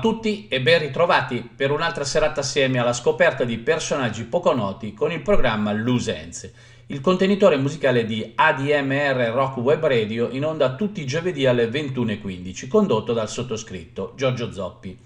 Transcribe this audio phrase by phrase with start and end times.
[0.00, 5.12] tutti e ben ritrovati per un'altra serata assieme alla scoperta di personaggi poco noti con
[5.12, 6.52] il programma Lusenze,
[6.86, 12.66] il contenitore musicale di ADMR Rock Web Radio in onda tutti i giovedì alle 21.15,
[12.66, 14.98] condotto dal sottoscritto Giorgio Zoppi.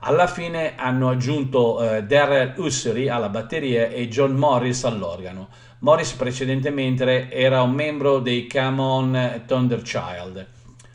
[0.00, 5.48] Alla fine hanno aggiunto eh, Darrell Ussery alla batteria e John Morris all'organo.
[5.78, 10.46] Morris precedentemente era un membro dei Come On Thunderchild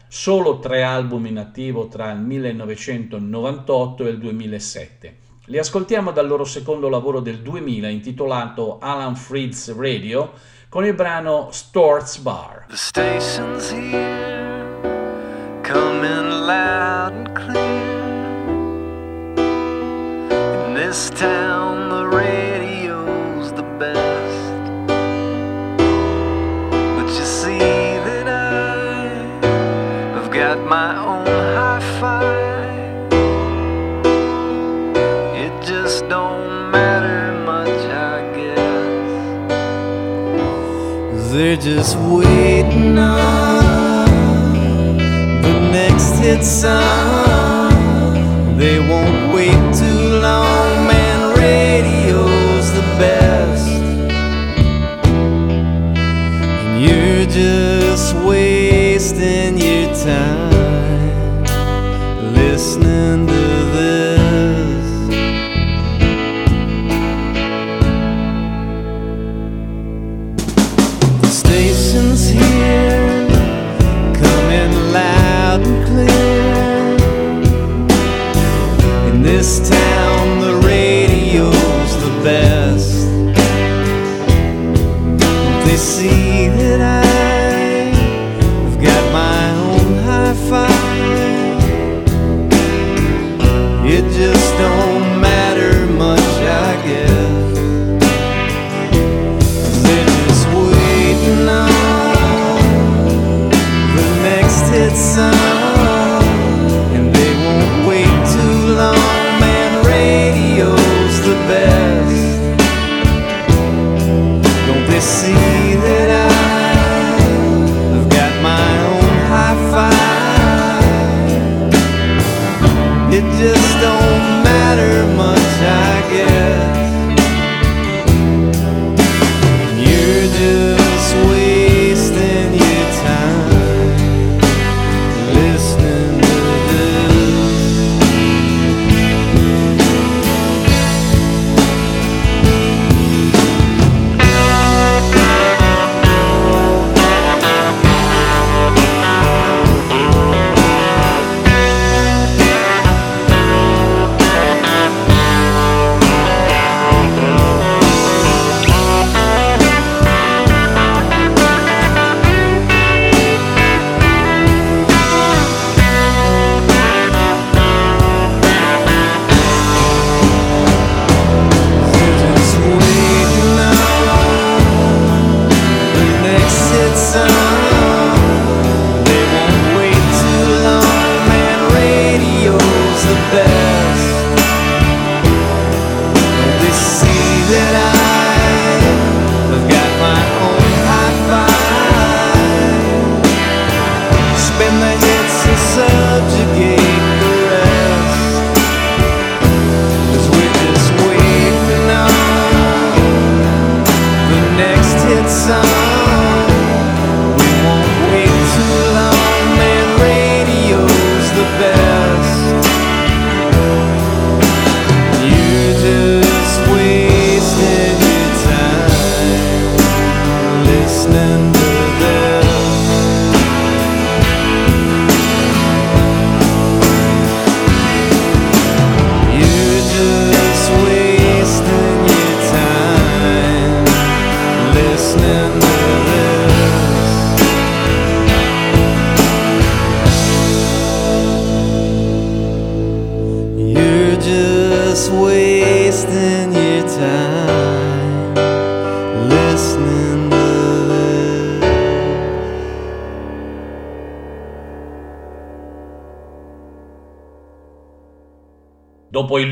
[0.10, 5.18] solo tre album in attivo tra il 1998 e il 2007.
[5.46, 10.34] Li ascoltiamo dal loro secondo lavoro del 2000 intitolato Alan Fritz Radio
[10.68, 12.66] con il brano Storts Bar.
[12.70, 17.98] The station's here, coming loud and clear.
[20.68, 22.39] In this town, the radio's
[41.50, 44.06] They're just waiting on
[45.42, 47.74] the next hit song.
[48.56, 51.36] They won't wait too long, man.
[51.36, 53.68] Radio's the best.
[56.68, 57.69] And you're just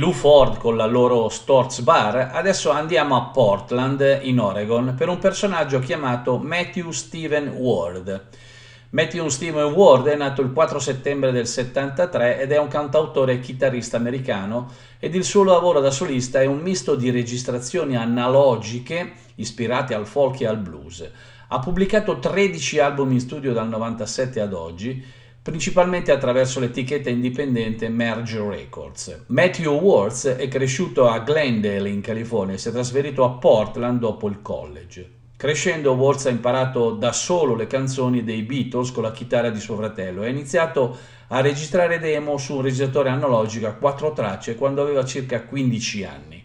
[0.08, 5.20] Lou Ford con la loro Storz Bar, adesso andiamo a Portland, in Oregon, per un
[5.20, 8.28] personaggio chiamato Matthew Stephen Ward.
[8.92, 13.40] Matthew Stephen Ward è nato il 4 settembre del 73 ed è un cantautore e
[13.42, 19.94] chitarrista americano ed il suo lavoro da solista è un misto di registrazioni analogiche ispirate
[19.94, 21.06] al folk e al blues.
[21.50, 25.04] Ha pubblicato 13 album in studio dal 97 ad oggi
[25.48, 29.24] principalmente attraverso l'etichetta indipendente Merge Records.
[29.28, 34.28] Matthew Words è cresciuto a Glendale in California e si è trasferito a Portland dopo
[34.28, 35.10] il college.
[35.38, 39.78] Crescendo Words ha imparato da solo le canzoni dei Beatles con la chitarra di suo
[39.78, 40.98] fratello e ha iniziato
[41.28, 46.44] a registrare demo su un registratore analogico a quattro tracce quando aveva circa 15 anni.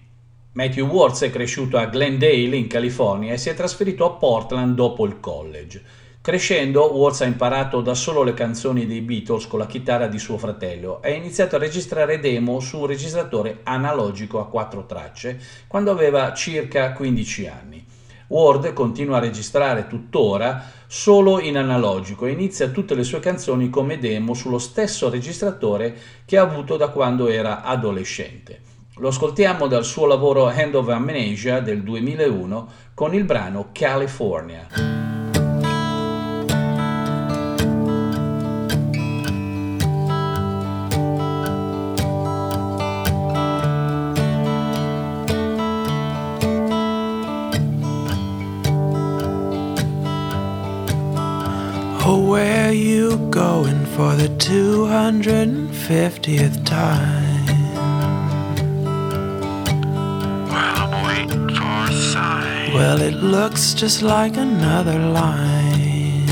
[0.53, 5.05] Matthew Words è cresciuto a Glendale in California e si è trasferito a Portland dopo
[5.07, 6.02] il college.
[6.23, 10.39] Crescendo, Watts ha imparato da solo le canzoni dei Beatles con la chitarra di suo
[10.39, 15.91] fratello e ha iniziato a registrare demo su un registratore analogico a quattro tracce quando
[15.91, 17.85] aveva circa 15 anni.
[18.29, 23.99] Ward continua a registrare tuttora solo in analogico e inizia tutte le sue canzoni come
[23.99, 28.61] demo sullo stesso registratore che ha avuto da quando era adolescente.
[28.99, 35.02] Lo ascoltiamo dal suo lavoro Hand of Amnesia del 2001 con il brano California.
[54.03, 57.47] For the 250th time?
[60.51, 62.75] Well, I'm waiting for a sign.
[62.75, 66.29] Well, it looks just like another line.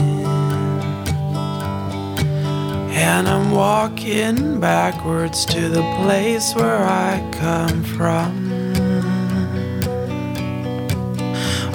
[3.08, 8.32] And I'm walking backwards to the place where I come from.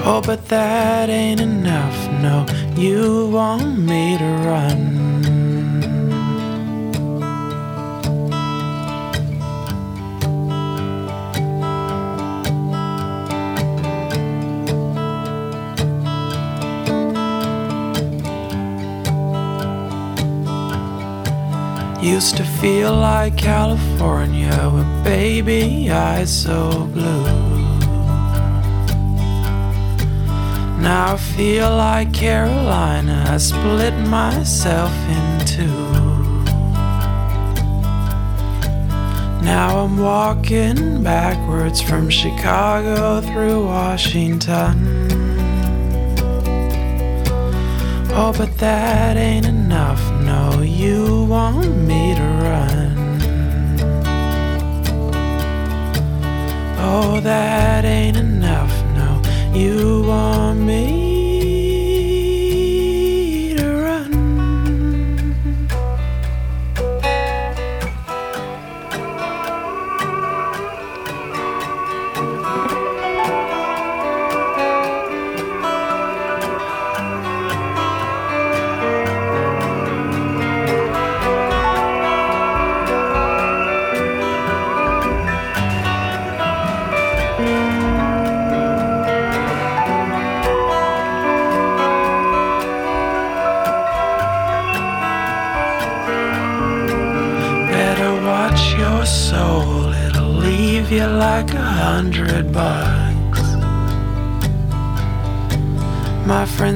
[0.03, 2.45] Oh, but that ain't enough, no.
[2.75, 4.94] You want me to run.
[22.05, 27.23] Used to feel like California with baby eyes so blue.
[30.79, 35.65] Now I feel like Carolina, I split myself in two.
[39.43, 45.04] Now I'm walking backwards from Chicago through Washington.
[48.17, 52.95] Oh, but that ain't enough, no, you want me to run.
[56.87, 59.21] Oh, that ain't enough No,
[59.53, 60.94] you want me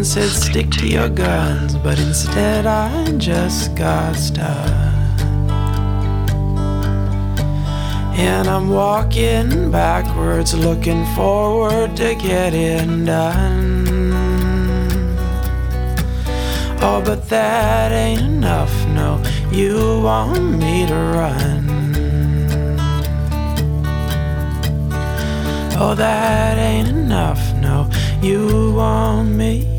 [0.09, 4.67] said, stick to your guns, but instead I just got stuck.
[8.17, 13.85] And I'm walking backwards, looking forward to getting done.
[16.81, 21.69] Oh, but that ain't enough, no, you want me to run.
[25.81, 27.39] Oh, that ain't enough.
[27.61, 27.89] No,
[28.21, 29.78] you want me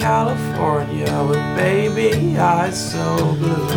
[0.00, 3.68] California with baby eyes so blue.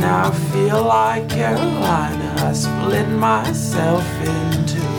[0.00, 2.34] Now I feel like Carolina.
[2.38, 4.98] I split myself in two.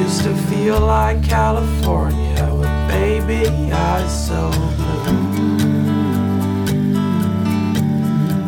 [0.00, 5.32] Used to feel like California with baby eyes so blue.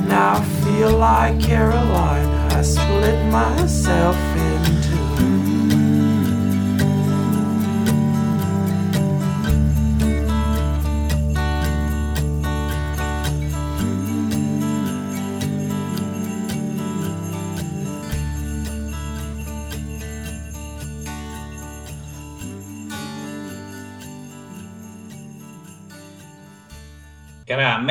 [0.06, 2.48] Now I feel like Carolina.
[2.52, 4.53] I split myself in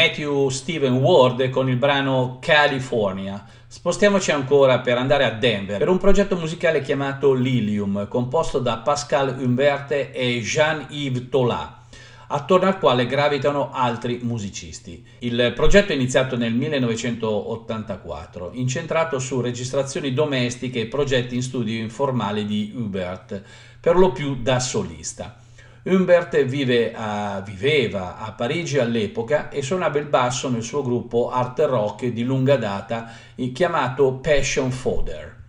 [0.03, 3.41] Matthew Steven Ward con il brano California.
[3.65, 9.33] Spostiamoci ancora per andare a Denver per un progetto musicale chiamato Lilium, composto da Pascal
[9.39, 11.81] Humbert e Jean-Yves Tolat
[12.27, 15.05] attorno al quale gravitano altri musicisti.
[15.19, 22.45] Il progetto è iniziato nel 1984, incentrato su registrazioni domestiche e progetti in studio informali
[22.45, 23.41] di Hubert,
[23.79, 25.37] per lo più da solista.
[25.85, 31.59] Humbert vive a, viveva a Parigi all'epoca e suonava il basso nel suo gruppo art
[31.59, 33.11] rock di lunga data
[33.51, 35.41] chiamato Passion Fodder.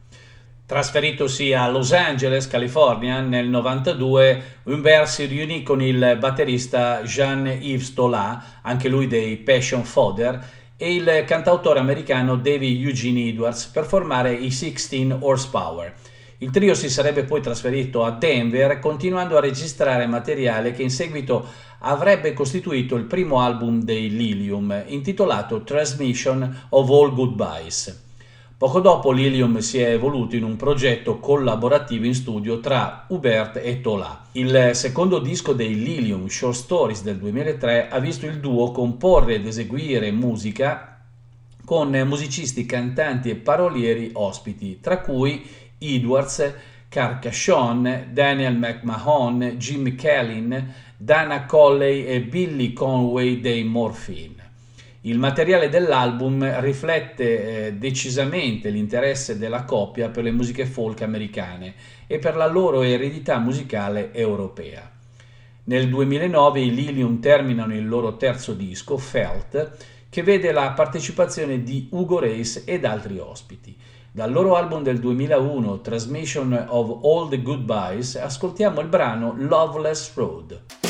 [0.66, 8.42] Trasferitosi a Los Angeles, California, nel 92, Humbert si riunì con il batterista Jean-Yves Tolat,
[8.62, 10.44] anche lui dei Passion Fodder,
[10.76, 15.94] e il cantautore americano David Eugene Edwards per formare i 16 Horsepower.
[16.38, 21.46] Il trio si sarebbe poi trasferito a Denver, continuando a registrare materiale che in seguito
[21.78, 28.02] avrebbe costituito il primo album dei Lilium, intitolato Transmission of All Goodbyes.
[28.56, 33.80] Poco dopo Lilium si è evoluto in un progetto collaborativo in studio tra Hubert e
[33.80, 34.26] Tola.
[34.32, 39.46] Il secondo disco dei Lilium, Short Stories del 2003, ha visto il duo comporre ed
[39.46, 41.00] eseguire musica
[41.64, 45.42] con musicisti, cantanti e parolieri ospiti, tra cui
[45.92, 46.54] Edwards,
[46.88, 54.42] Carcassonne, Daniel McMahon, Jim Kellin, Dana Colley e Billy Conway dei Morphine.
[55.02, 61.74] Il materiale dell'album riflette eh, decisamente l'interesse della coppia per le musiche folk americane
[62.06, 64.90] e per la loro eredità musicale europea.
[65.64, 69.76] Nel 2009 i Lilium terminano il loro terzo disco, Felt,
[70.08, 73.76] che vede la partecipazione di Ugo Reis ed altri ospiti.
[74.16, 80.83] Dal loro album del 2001, Transmission of All the Goodbyes, ascoltiamo il brano Loveless Road.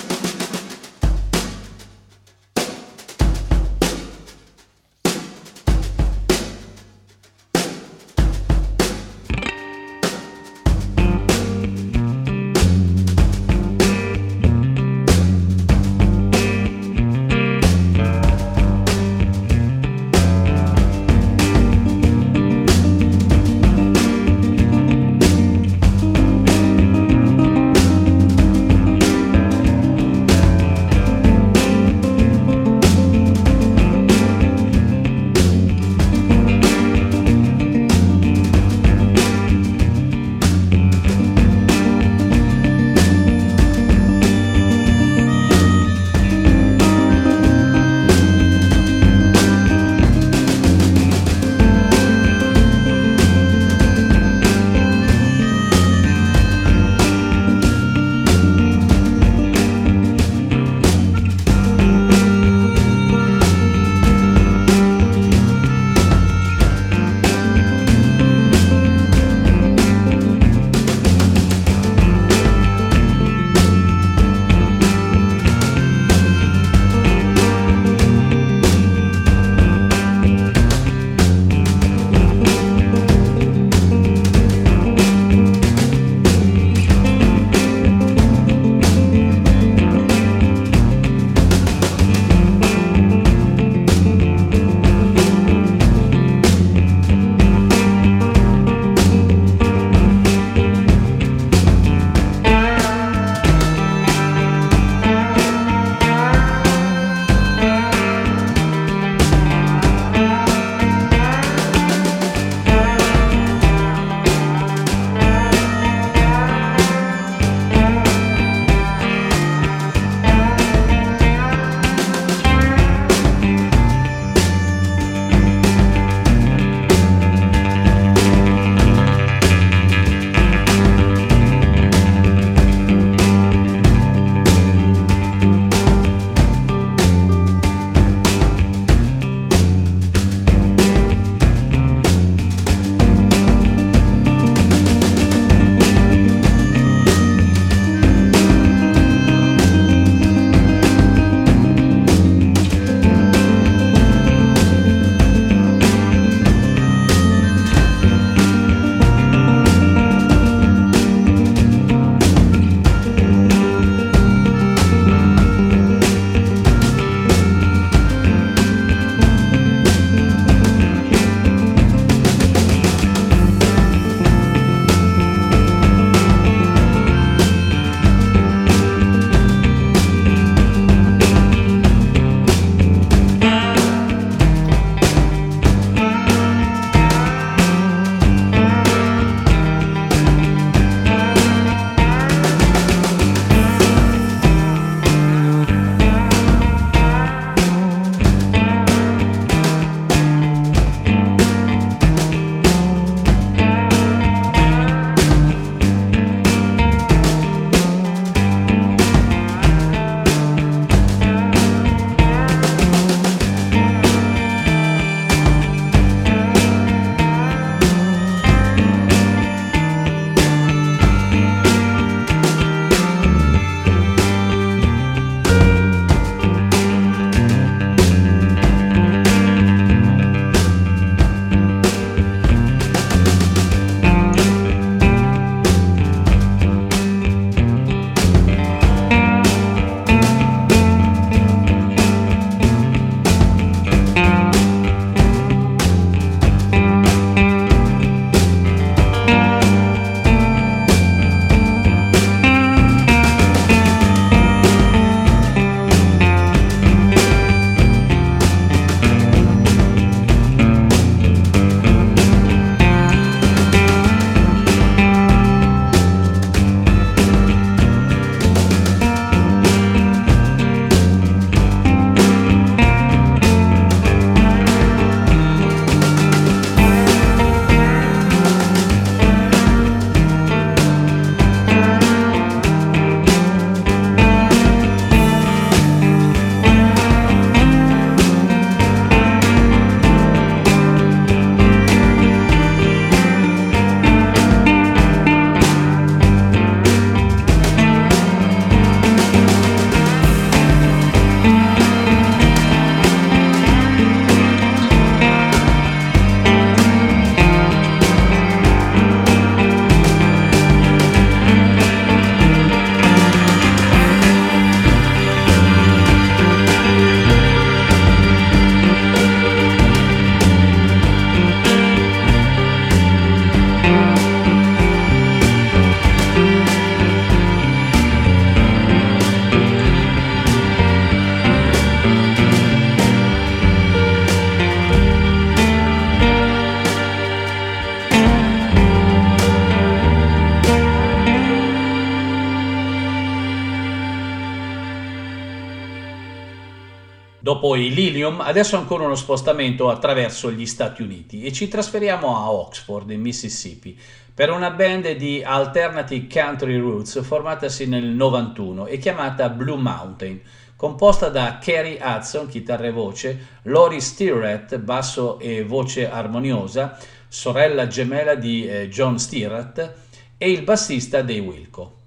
[347.64, 352.50] Dopo i Lilium, adesso ancora uno spostamento attraverso gli Stati Uniti e ci trasferiamo a
[352.52, 353.98] Oxford, in Mississippi,
[354.34, 360.42] per una band di alternative country roots formatasi nel 91 e chiamata Blue Mountain,
[360.76, 366.98] composta da Kerry Hudson, chitarra e voce, Lori Stirrett, basso e voce armoniosa,
[367.28, 369.94] sorella gemella di eh, John Stirrett,
[370.36, 372.02] e il bassista dei Wilco.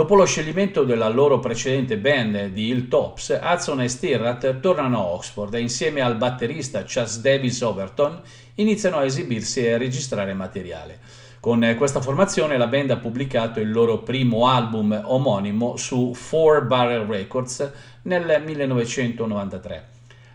[0.00, 5.52] Dopo lo scioglimento della loro precedente band di Hilltops, Hudson e Stirrat tornano a Oxford
[5.52, 8.18] e insieme al batterista Chas Davis Overton
[8.54, 11.00] iniziano a esibirsi e a registrare materiale.
[11.38, 17.04] Con questa formazione la band ha pubblicato il loro primo album omonimo su Four Barrel
[17.04, 17.70] Records
[18.04, 19.88] nel 1993.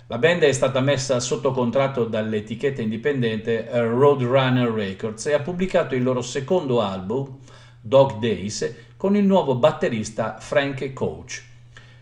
[0.06, 6.04] La band è stata messa sotto contratto dall'etichetta indipendente Roadrunner Records e ha pubblicato il
[6.04, 7.40] loro secondo album,
[7.82, 11.44] Dog Days, con il nuovo batterista Frank Coach.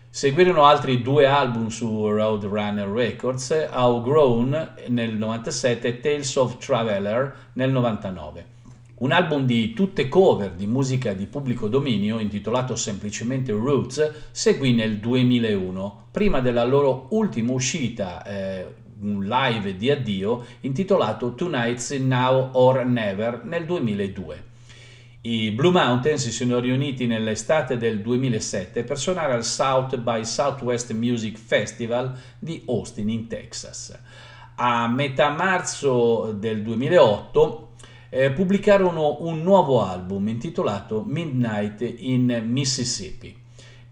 [0.08, 7.70] Seguirono altri due album su Roadrunner Records, Outgrown nel 97 e Tales of Traveler nel
[7.70, 8.46] 99.
[9.00, 14.96] Un album di tutte cover di musica di pubblico dominio, intitolato semplicemente Roots, seguì nel
[14.96, 18.66] 2001, prima della loro ultima uscita, eh,
[19.00, 24.52] un live di addio, intitolato Tonight's Now or Never nel 2002.
[25.26, 30.92] I Blue Mountain si sono riuniti nell'estate del 2007 per suonare al South by Southwest
[30.92, 33.98] Music Festival di Austin in Texas.
[34.56, 37.68] A metà marzo del 2008
[38.10, 43.43] eh, pubblicarono un nuovo album intitolato Midnight in Mississippi.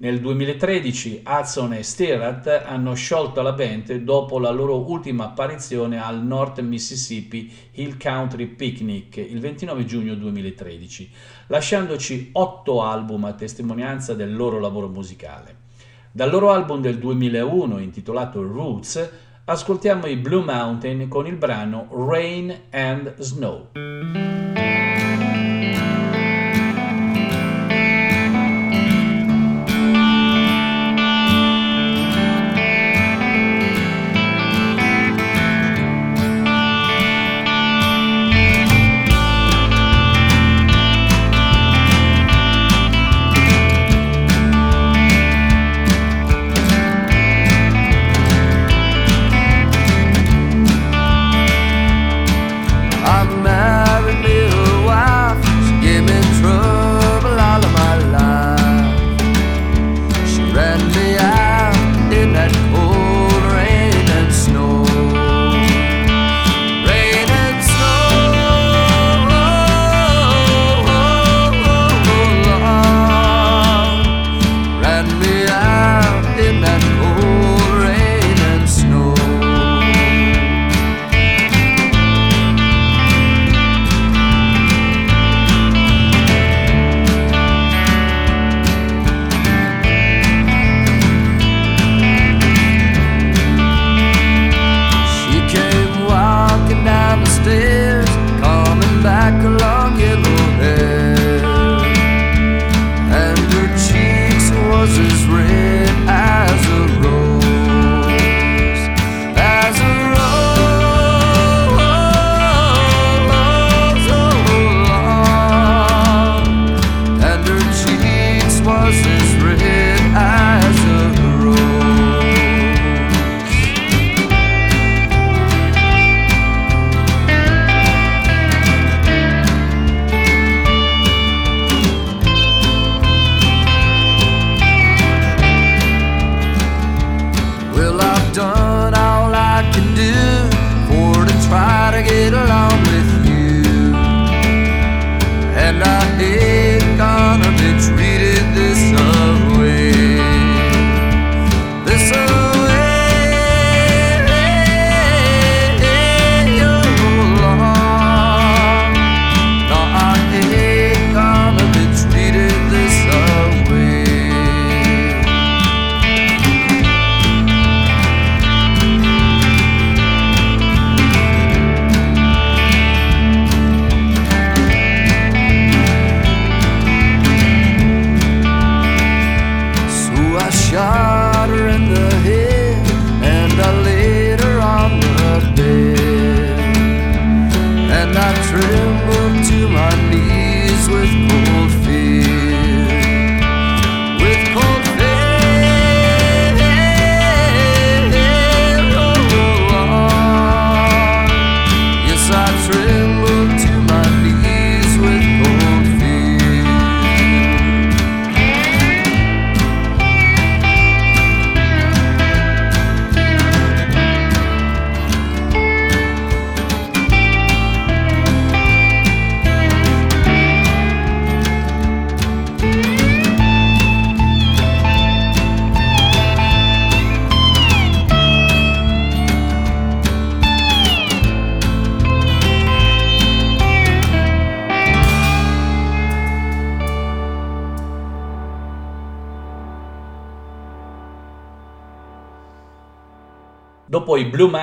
[0.02, 6.24] Nel 2013 Hudson e Stirrat hanno sciolto la band dopo la loro ultima apparizione al
[6.24, 11.08] North Mississippi Hill Country Picnic il 29 giugno 2013,
[11.46, 15.54] lasciandoci otto album a testimonianza del loro lavoro musicale.
[16.10, 19.10] Dal loro album del 2001 intitolato Roots
[19.44, 23.68] ascoltiamo i Blue Mountain con il brano Rain and Snow.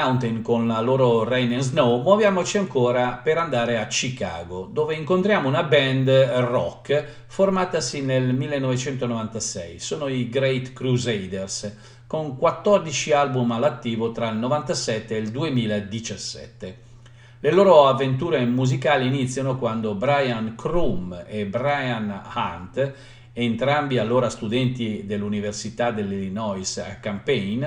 [0.10, 5.48] Mountain con la loro Rain and Snow, muoviamoci ancora per andare a Chicago, dove incontriamo
[5.48, 9.78] una band rock formatasi nel 1996.
[9.78, 11.76] Sono i Great Crusaders,
[12.08, 16.78] con 14 album all'attivo tra il 97 e il 2017.
[17.40, 22.94] Le loro avventure musicali iniziano quando Brian Krum e Brian Hunt,
[23.32, 27.64] entrambi allora studenti dell'Università dell'Illinois a Campaign,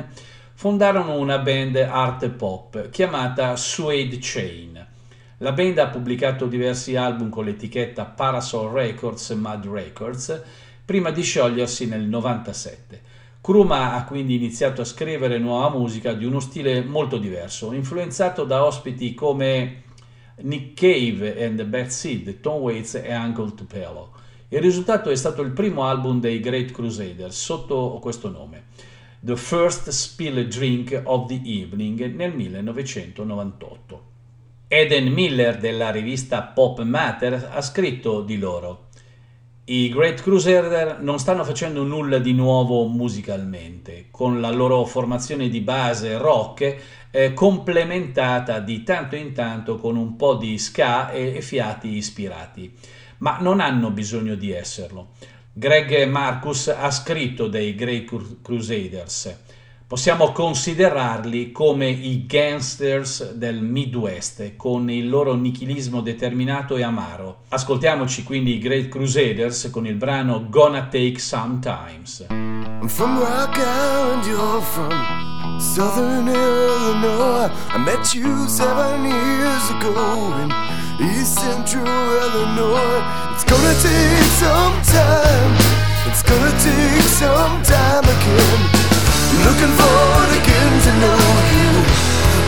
[0.55, 4.87] fondarono una band art pop chiamata Suede Chain.
[5.39, 10.43] La band ha pubblicato diversi album con l'etichetta Parasol Records e Mud Records
[10.85, 13.01] prima di sciogliersi nel 97.
[13.41, 18.65] Kruma ha quindi iniziato a scrivere nuova musica di uno stile molto diverso, influenzato da
[18.65, 19.83] ospiti come
[20.43, 24.13] Nick Cave and the Bad Seed, Tom Waits e Uncle Tupelo.
[24.49, 28.65] Il risultato è stato il primo album dei Great Crusaders sotto questo nome.
[29.25, 34.03] The First Spill Drink of the Evening nel 1998.
[34.67, 38.89] Eden Miller della rivista Pop Matter ha scritto di loro
[39.65, 45.61] i Great Crusader non stanno facendo nulla di nuovo musicalmente, con la loro formazione di
[45.61, 46.77] base rock
[47.13, 52.75] eh, complementata di tanto in tanto con un po' di ska e, e fiati ispirati,
[53.19, 55.11] ma non hanno bisogno di esserlo.
[55.55, 59.37] Greg Marcus ha scritto dei Great Crusaders.
[59.87, 67.43] Possiamo considerarli come i gangsters del Midwest, con il loro nichilismo determinato e amaro.
[67.51, 72.25] Ascoltiamoci quindi i Great Crusaders con il brano Gonna Take Some Times.
[72.31, 77.51] I'm from Rock Island, you're from Southern Illinois.
[77.75, 80.51] I met you seven years ago in
[81.03, 83.03] East Central Illinois.
[83.35, 85.53] It's gonna take some time.
[86.07, 88.61] It's gonna take some time again.
[89.43, 91.23] Looking forward again to know
[91.59, 91.71] you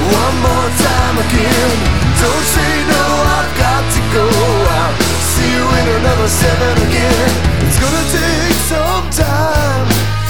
[0.07, 1.75] one more time again.
[2.23, 4.27] Don't say no, I've got to go.
[4.79, 4.95] I'll
[5.35, 7.31] see you in another seven again.
[7.67, 9.87] It's gonna take some time.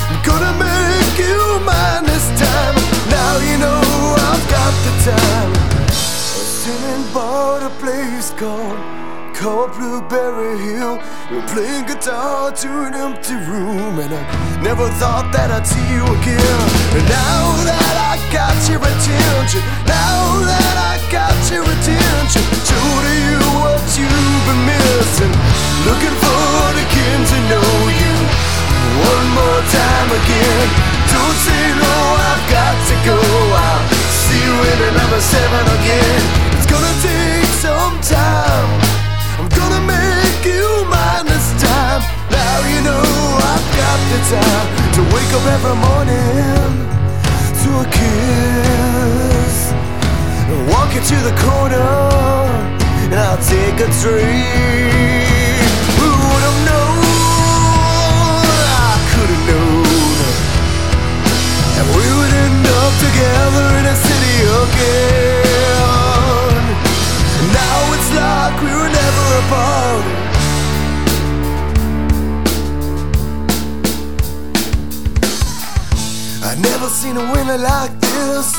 [0.08, 2.76] I'm gonna make you mine this time.
[3.12, 3.80] Now you know
[4.16, 5.53] I've got the time.
[6.94, 8.78] Sitting by a place called
[9.34, 11.02] called Blueberry Hill.
[11.28, 14.22] We're playing guitar to an empty room, and I
[14.62, 16.60] never thought that I'd see you again.
[16.94, 19.58] And now that I got your attention,
[19.90, 25.34] now that I got your attention, show to you what you've been missing.
[25.90, 28.14] Looking forward again to know you
[29.02, 30.66] one more time again.
[31.10, 33.18] Don't say no, I've got to go.
[33.18, 33.82] I'll
[34.14, 36.43] see you in another seven again.
[36.74, 38.70] Gonna take some time.
[39.38, 42.02] I'm gonna make you mine this time.
[42.34, 43.06] Now you know
[43.52, 46.72] I've got the time to wake up every morning
[47.62, 49.56] to a kiss.
[50.50, 51.94] And walk you to the corner,
[53.06, 55.62] and I'll take a drink.
[55.98, 56.98] Who would have known?
[58.90, 60.18] I could have known
[61.76, 65.93] that we would end up together in a city again.
[67.52, 70.04] Now it's like we were never apart.
[76.44, 78.54] I never seen a winter like this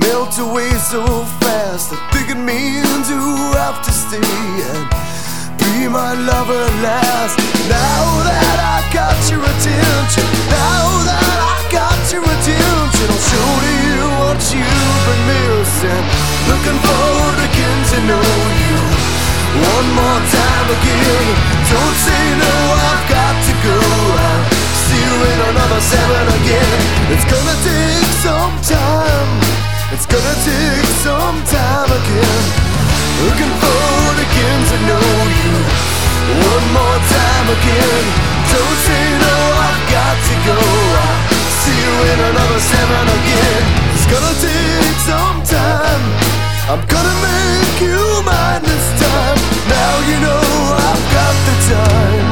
[0.00, 1.04] melt away so
[1.40, 1.92] fast.
[1.92, 3.20] I think it means you
[3.60, 4.84] have to stay and
[5.60, 7.36] be my lover at last.
[7.68, 13.72] Now that I got your attention, now that I got your attention, I'll show to
[13.86, 16.04] you what you've been missing.
[16.48, 17.61] Looking forward again
[17.92, 18.24] to know
[18.64, 18.76] you
[19.68, 21.26] one more time again.
[21.68, 22.54] Don't say no,
[22.88, 23.78] I've got to go.
[24.16, 24.44] I'll
[24.88, 26.78] see you in another seven again.
[27.12, 29.32] It's gonna take some time.
[29.92, 32.42] It's gonna take some time again.
[33.28, 35.52] Looking forward again to know you
[36.48, 38.04] one more time again.
[38.56, 39.36] Don't say no,
[39.68, 40.58] I've got to go.
[40.96, 43.62] I'll see you in another seven again.
[43.92, 46.31] It's gonna take some time.
[46.72, 49.36] Gonna make you mine this time.
[49.68, 50.40] Now you know
[50.72, 52.30] I've got the time.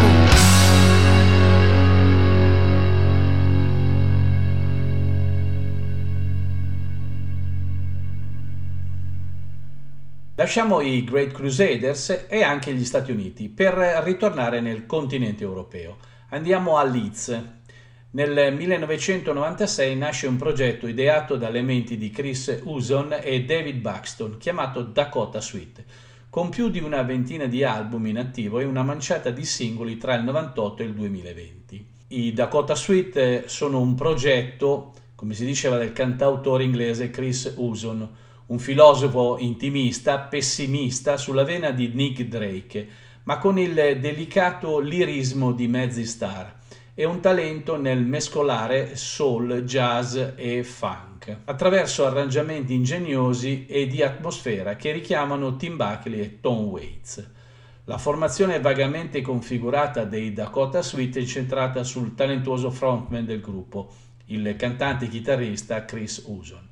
[10.36, 15.98] Lasciamo i Great Crusaders e anche gli Stati Uniti per ritornare nel continente europeo.
[16.30, 17.59] Andiamo a Leeds.
[18.12, 24.82] Nel 1996 nasce un progetto ideato dalle menti di Chris Uson e David Buxton chiamato
[24.82, 25.84] Dakota Suite,
[26.28, 30.16] con più di una ventina di album in attivo e una manciata di singoli tra
[30.16, 31.86] il 98 e il 2020.
[32.08, 38.10] I Dakota Suite sono un progetto come si diceva del cantautore inglese Chris Uson,
[38.46, 42.88] un filosofo intimista, pessimista sulla vena di Nick Drake,
[43.22, 46.58] ma con il delicato lirismo di mezzi star
[47.00, 54.76] e un talento nel mescolare soul, jazz e funk, attraverso arrangiamenti ingegnosi e di atmosfera
[54.76, 57.26] che richiamano Tim Buckley e Tom Waits.
[57.84, 63.90] La formazione vagamente configurata dei Dakota Suite è centrata sul talentuoso frontman del gruppo,
[64.26, 66.68] il cantante chitarrista Chris Uson.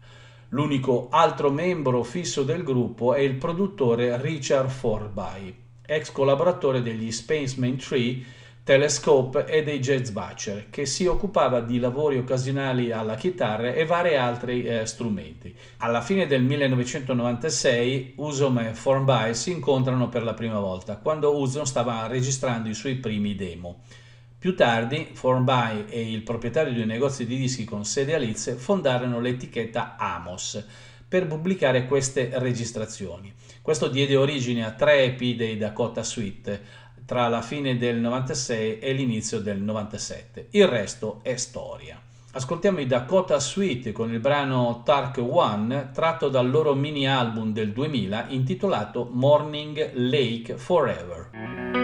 [0.50, 5.54] L'unico altro membro fisso del gruppo è il produttore Richard Forby,
[5.86, 8.36] ex collaboratore degli Spaceman Tree
[8.68, 14.14] Telescope e dei Jazz Butcher, che si occupava di lavori occasionali alla chitarra e vari
[14.14, 15.56] altri eh, strumenti.
[15.78, 21.62] Alla fine del 1996 Usom e Formby si incontrano per la prima volta, quando Usom
[21.62, 23.84] stava registrando i suoi primi demo.
[24.38, 28.58] Più tardi, Formby e il proprietario di un negozio di dischi con sede a Leeds
[28.58, 30.62] fondarono l'etichetta Amos
[31.08, 33.32] per pubblicare queste registrazioni.
[33.62, 38.92] Questo diede origine a tre EP dei Dakota Suite, tra la fine del 96 e
[38.92, 40.48] l'inizio del 97.
[40.50, 41.98] Il resto è storia.
[42.32, 47.72] Ascoltiamo i Dakota Suite con il brano Tark One tratto dal loro mini album del
[47.72, 51.77] 2000 intitolato Morning Lake Forever.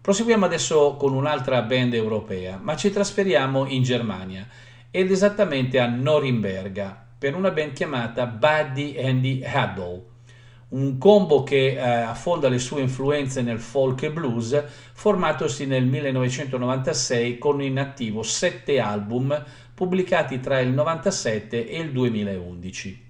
[0.00, 4.46] Proseguiamo adesso con un'altra band europea, ma ci trasferiamo in Germania
[4.88, 10.09] ed esattamente a Norimberga per una band chiamata Buddy Andy Haddle
[10.70, 14.62] un combo che eh, affonda le sue influenze nel folk e blues,
[14.92, 19.44] formatosi nel 1996 con in attivo sette album
[19.74, 23.08] pubblicati tra il 97 e il 2011.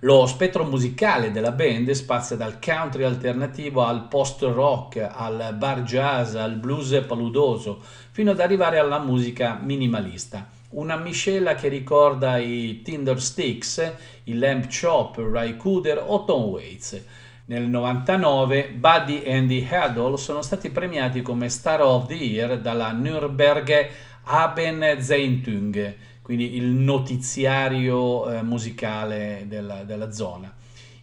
[0.00, 6.56] Lo spettro musicale della band spazia dal country alternativo al post-rock, al bar jazz, al
[6.56, 7.80] blues paludoso,
[8.10, 13.92] fino ad arrivare alla musica minimalista una miscela che ricorda i Tinder Sticks,
[14.24, 17.04] i Lamp Chop, Ray Cooder o Tom Waits.
[17.44, 22.92] Nel 99 Buddy e Andy Haddle sono stati premiati come Star of the Year dalla
[22.92, 23.88] Nürnberg
[24.24, 30.54] Abendzeitung, quindi il notiziario eh, musicale della, della, zona.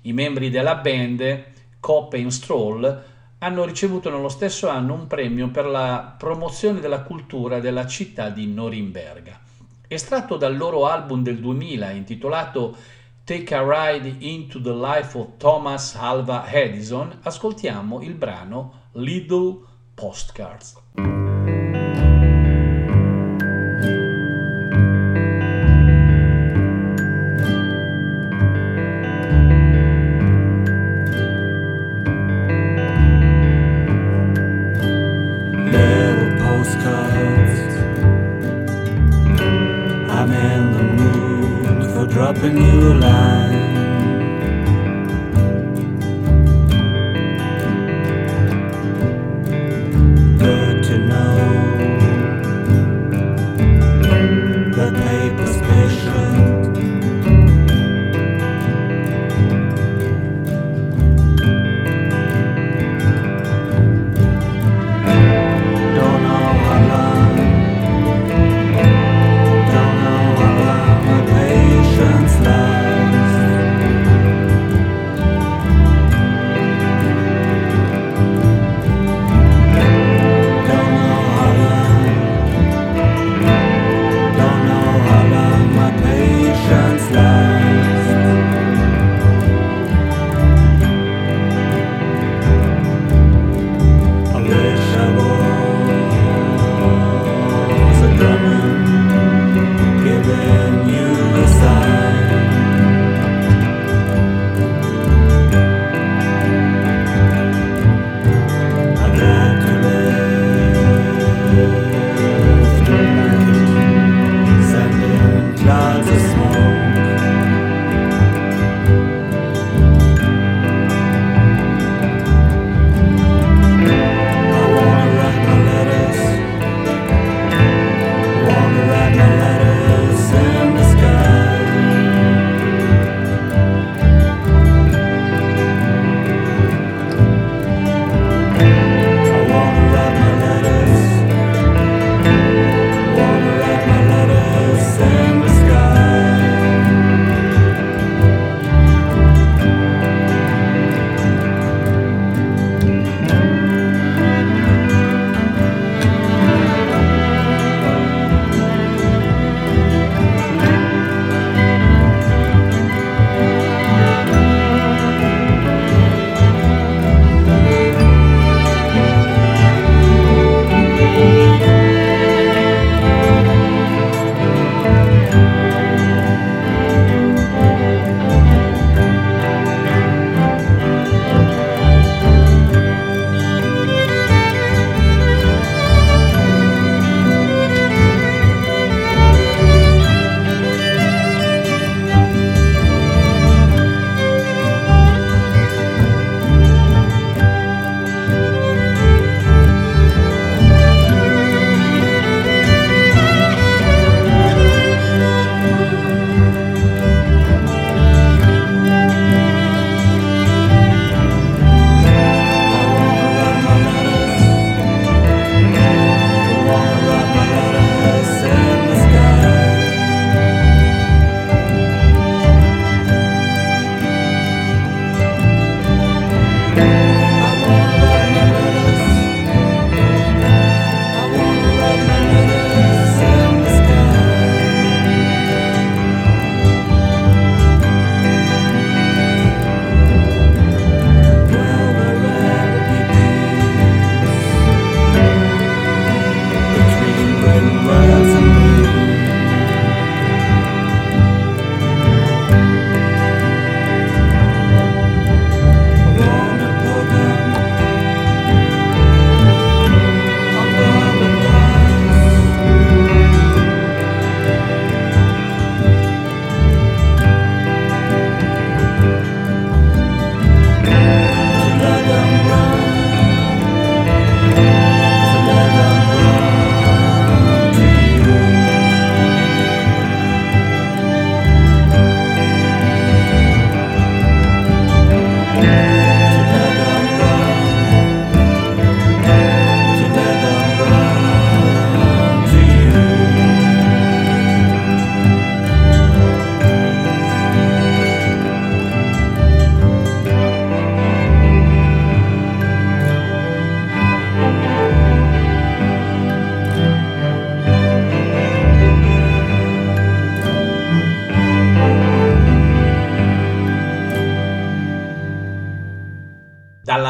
[0.04, 1.44] I membri della band,
[1.80, 3.04] Kopp e Stroll,
[3.40, 8.48] hanno ricevuto nello stesso anno un premio per la promozione della cultura della città di
[8.48, 9.48] Norimberga.
[9.92, 12.78] Estratto dal loro album del 2000 intitolato
[13.24, 19.62] Take a Ride into the Life of Thomas Alva Edison, ascoltiamo il brano Little
[19.96, 21.29] Postcards.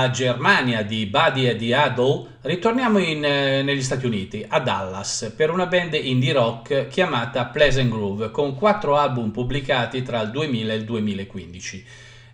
[0.09, 5.49] Germania di Buddy e di Adol, ritorniamo in, eh, negli Stati Uniti, a Dallas, per
[5.49, 10.75] una band indie rock chiamata Pleasant Groove, con quattro album pubblicati tra il 2000 e
[10.75, 11.85] il 2015.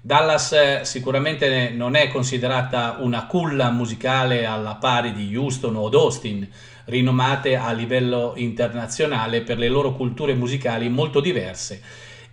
[0.02, 6.48] Dallas eh, sicuramente non è considerata una culla musicale alla pari di Houston o Austin,
[6.86, 11.82] rinomate a livello internazionale per le loro culture musicali molto diverse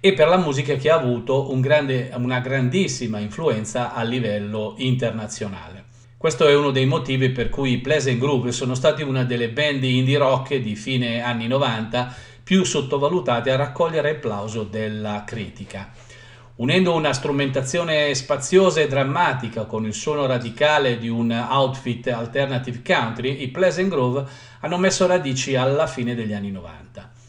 [0.04, 5.84] e per la musica che ha avuto un grande, una grandissima influenza a livello internazionale.
[6.16, 9.84] Questo è uno dei motivi per cui i Pleasant Groove sono stati una delle band
[9.84, 15.92] indie rock di fine anni 90 più sottovalutate a raccogliere il plauso della critica.
[16.56, 23.40] Unendo una strumentazione spaziosa e drammatica con il suono radicale di un outfit alternative country,
[23.40, 24.24] i Pleasant Grove
[24.62, 27.21] hanno messo radici alla fine degli anni 90.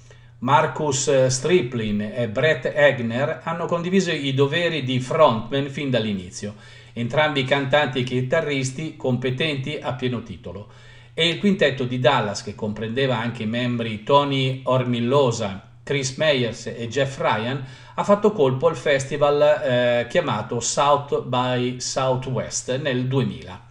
[0.44, 6.56] Marcus Striplin e Brett Egner hanno condiviso i doveri di frontman fin dall'inizio,
[6.92, 10.68] entrambi cantanti e chitarristi competenti a pieno titolo.
[11.14, 16.90] E il quintetto di Dallas, che comprendeva anche i membri Tony Ormillosa, Chris Meyers e
[16.90, 17.64] Jeff Ryan,
[17.96, 23.63] ha fatto colpo al festival eh, chiamato South by Southwest nel 2000.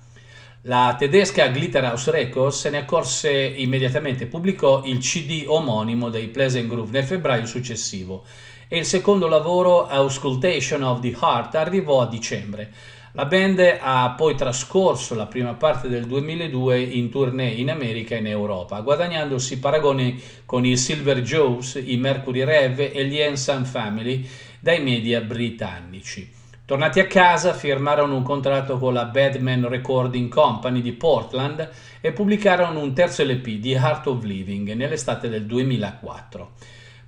[0.66, 6.92] La tedesca Glitterhouse Records se ne accorse immediatamente pubblicò il CD omonimo dei Pleasant Groove
[6.92, 8.24] nel febbraio successivo
[8.68, 12.72] e il secondo lavoro, Auscultation of the Heart, arrivò a dicembre.
[13.14, 18.18] La band ha poi trascorso la prima parte del 2002 in tournée in America e
[18.18, 24.24] in Europa, guadagnandosi paragoni con i Silver Joes, i Mercury Rev e gli Ensign Family
[24.60, 26.40] dai media britannici.
[26.64, 31.68] Tornati a casa, firmarono un contratto con la Badman Recording Company di Portland
[32.00, 36.52] e pubblicarono un terzo LP di Heart of Living nell'estate del 2004.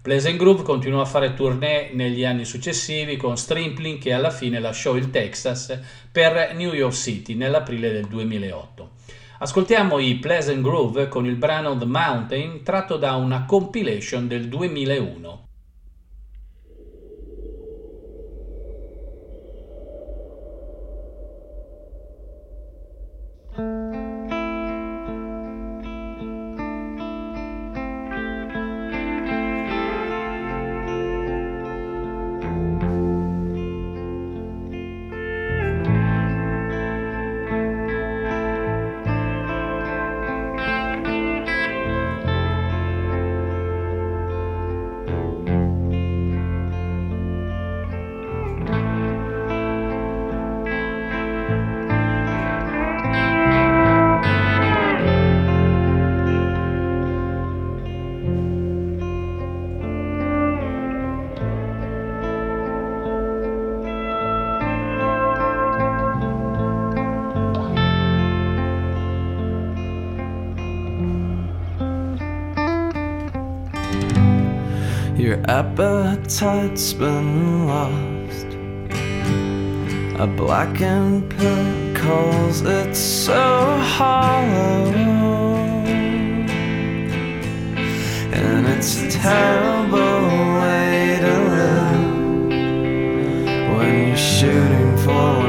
[0.02, 4.96] Pleasant Groove continuò a fare tournée negli anni successivi con Strimpling che alla fine lasciò
[4.96, 5.78] il Texas
[6.10, 8.90] per New York City nell'aprile del 2008.
[9.38, 15.42] Ascoltiamo i Pleasant Groove con il brano The Mountain tratto da una compilation del 2001.
[75.48, 78.46] Appetite's been lost.
[80.18, 84.92] A blackened pill calls it so hollow.
[88.32, 90.28] And it's a terrible
[90.60, 92.48] way to live
[93.76, 95.43] when you're shooting for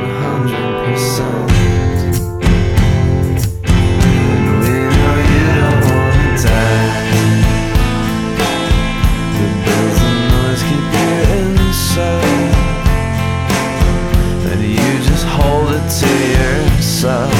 [17.05, 17.34] casa.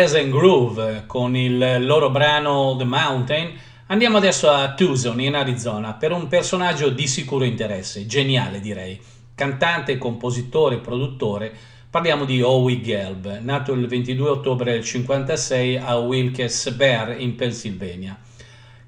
[0.00, 3.52] Pleasant Groove con il loro brano The Mountain,
[3.88, 8.98] andiamo adesso a Tucson in Arizona per un personaggio di sicuro interesse, geniale direi.
[9.34, 11.52] Cantante, compositore, produttore,
[11.90, 18.18] parliamo di Howie Gelb, nato il 22 ottobre del 56 a Wilkes Barre in Pennsylvania,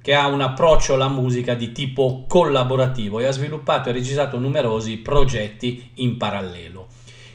[0.00, 4.96] che ha un approccio alla musica di tipo collaborativo e ha sviluppato e registrato numerosi
[4.96, 6.81] progetti in parallelo.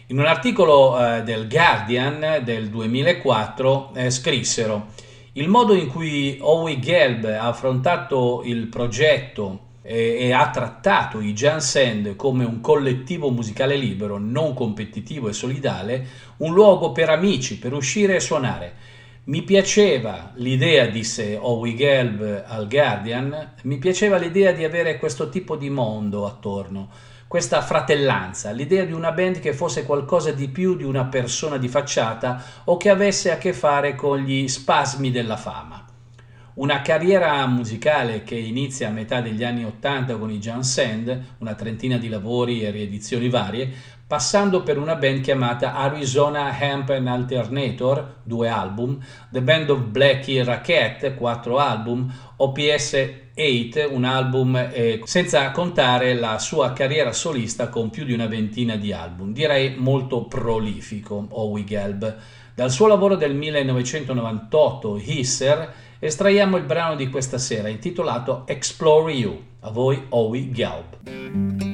[0.10, 4.94] In un articolo eh, del Guardian del 2004 eh, scrissero
[5.34, 11.34] il modo in cui Howie Gelb ha affrontato il progetto e, e ha trattato i
[11.34, 17.60] Jan Sand come un collettivo musicale libero, non competitivo e solidale, un luogo per amici,
[17.60, 18.74] per uscire e suonare.
[19.26, 25.58] Mi piaceva l'idea, disse Howie Gelb al Guardian, mi piaceva l'idea di avere questo tipo
[25.58, 26.88] di mondo attorno
[27.28, 31.68] questa fratellanza, l'idea di una band che fosse qualcosa di più di una persona di
[31.68, 35.86] facciata o che avesse a che fare con gli spasmi della fama.
[36.54, 41.54] Una carriera musicale che inizia a metà degli anni Ottanta con i Jan Sand, una
[41.54, 43.72] trentina di lavori e riedizioni varie,
[44.08, 48.98] passando per una band chiamata Arizona Hemp and Alternator, due album,
[49.30, 52.94] The Band of Blackie Racket, quattro album, OPS
[53.36, 58.78] 8, un album, eh, senza contare la sua carriera solista con più di una ventina
[58.78, 62.18] di album, direi molto prolifico, Howie Gelb.
[62.56, 69.44] Dal suo lavoro del 1998, Hisser, estraiamo il brano di questa sera intitolato Explore You.
[69.60, 71.67] A voi Howie Gelb.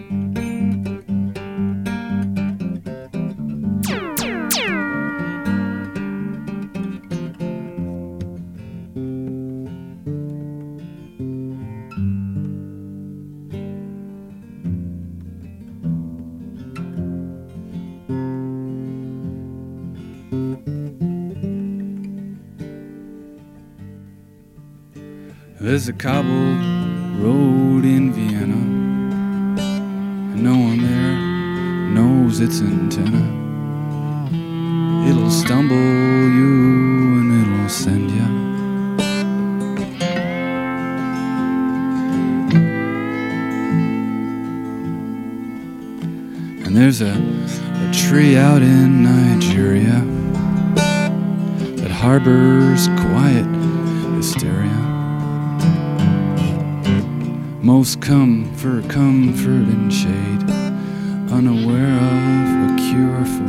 [25.83, 26.63] There's a cobbled
[27.21, 28.55] road in Vienna,
[30.31, 31.17] and no one there
[31.91, 33.19] knows its antenna.
[35.09, 38.27] It'll stumble you and it'll send you.
[46.65, 49.99] And there's a, a tree out in Nigeria
[51.75, 53.52] that harbors quiet
[57.75, 60.43] Most come for comfort and shade,
[61.31, 63.42] unaware of a cure for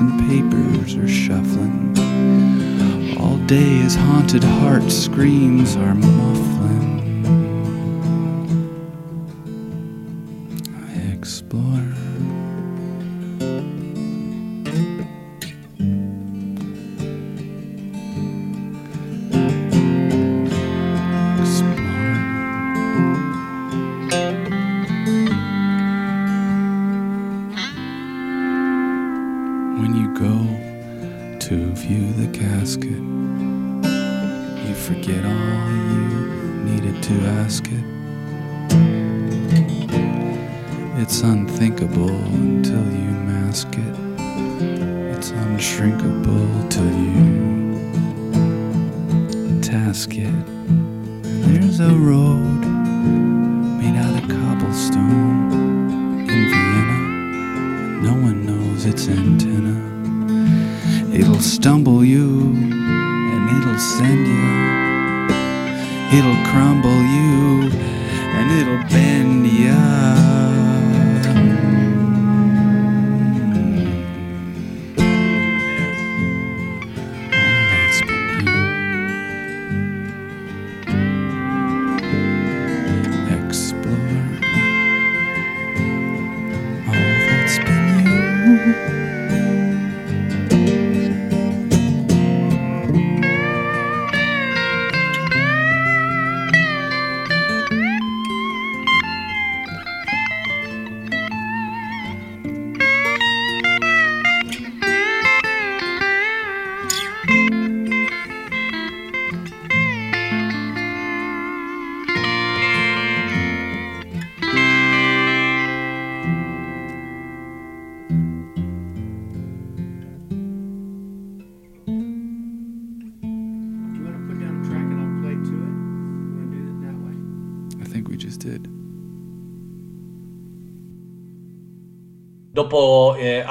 [0.00, 1.96] and papers are shuffling.
[3.18, 6.37] All day, his haunted heart screams are muffling.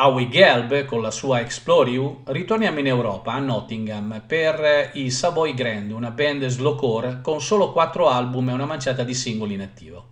[0.07, 5.53] Howie Gelb con la sua Explore You, ritorniamo in Europa, a Nottingham, per i Savoy
[5.53, 10.11] Grand, una band slowcore con solo quattro album e una manciata di singoli in attivo.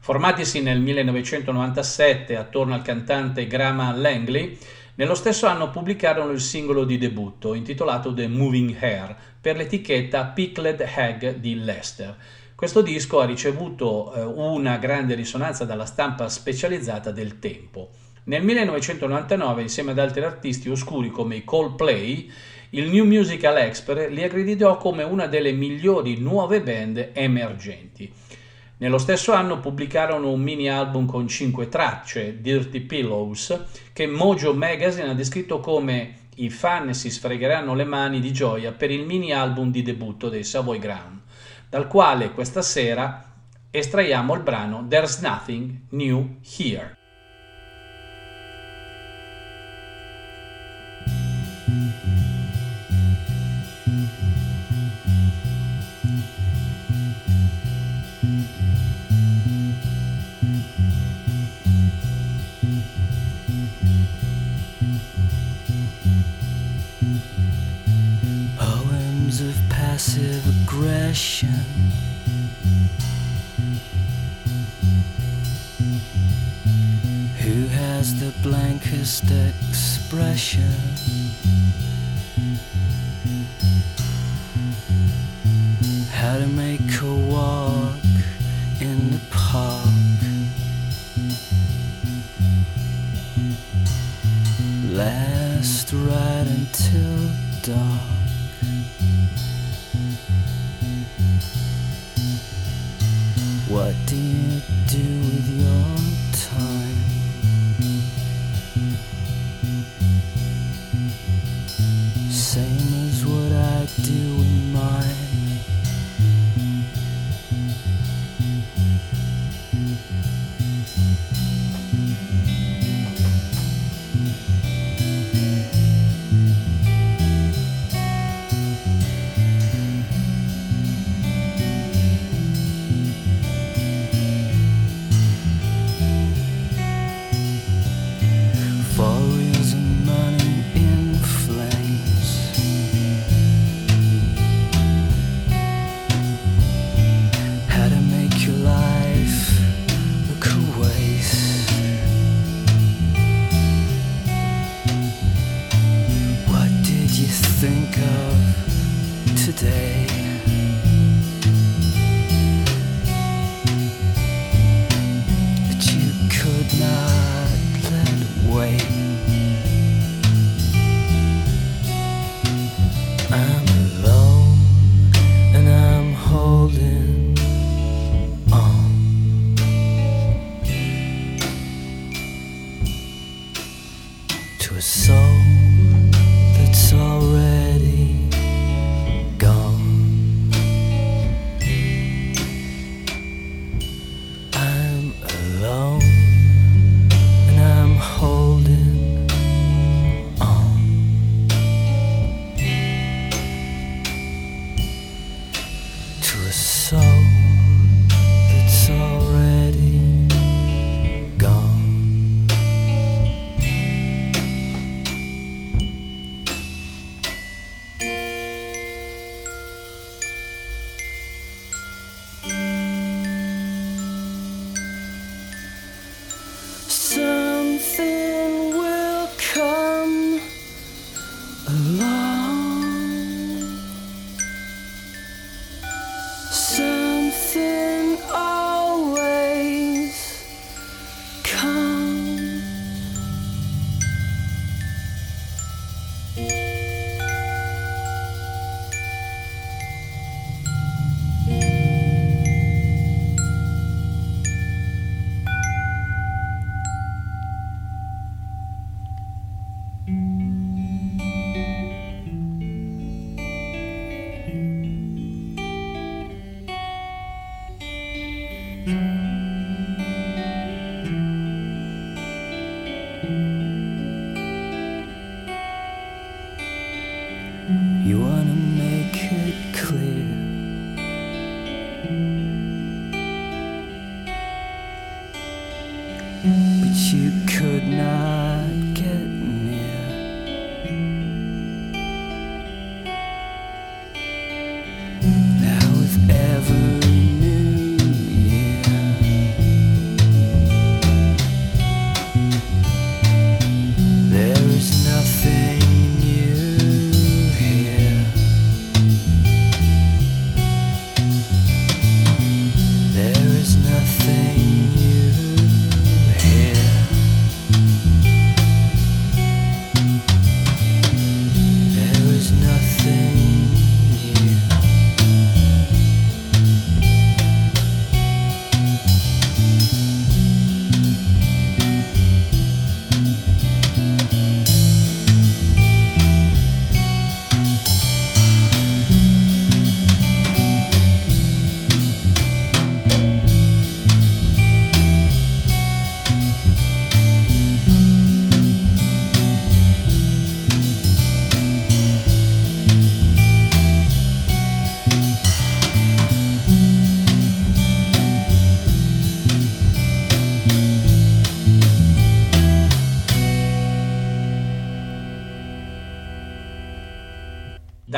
[0.00, 4.56] Formatisi nel 1997 attorno al cantante Graham Langley,
[4.94, 10.80] nello stesso anno pubblicarono il singolo di debutto intitolato The Moving Hair per l'etichetta Pickled
[10.80, 12.16] Hag di Leicester.
[12.54, 17.90] Questo disco ha ricevuto eh, una grande risonanza dalla stampa specializzata del tempo.
[18.28, 22.28] Nel 1999, insieme ad altri artisti oscuri come i Coldplay,
[22.70, 28.12] il New Musical Expert li accreditò come una delle migliori nuove band emergenti.
[28.78, 33.60] Nello stesso anno pubblicarono un mini album con 5 tracce, Dirty Pillows,
[33.92, 38.90] che Mojo Magazine ha descritto come i fan si sfregheranno le mani di gioia per
[38.90, 41.20] il mini album di debutto dei Savoy Ground,
[41.68, 43.34] dal quale questa sera
[43.70, 46.95] estraiamo il brano There's Nothing New Here.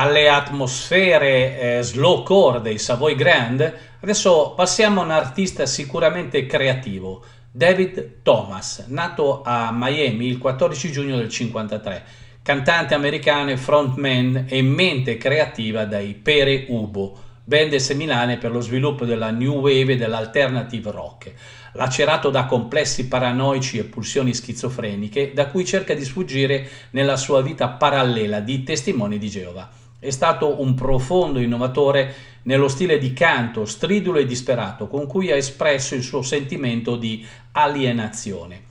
[0.09, 8.22] Dalle atmosfere eh, slowcore dei Savoy Grand, adesso passiamo a un artista sicuramente creativo, David
[8.22, 12.04] Thomas, nato a Miami il 14 giugno del 53,
[12.40, 19.04] cantante americano e frontman e mente creativa dai Pere Ubo, band seminale per lo sviluppo
[19.04, 21.34] della new wave e dell'alternative rock,
[21.74, 27.68] lacerato da complessi paranoici e pulsioni schizofreniche da cui cerca di sfuggire nella sua vita
[27.68, 29.78] parallela di testimoni di Geova.
[30.01, 35.34] È stato un profondo innovatore nello stile di canto stridulo e disperato con cui ha
[35.34, 38.62] espresso il suo sentimento di alienazione.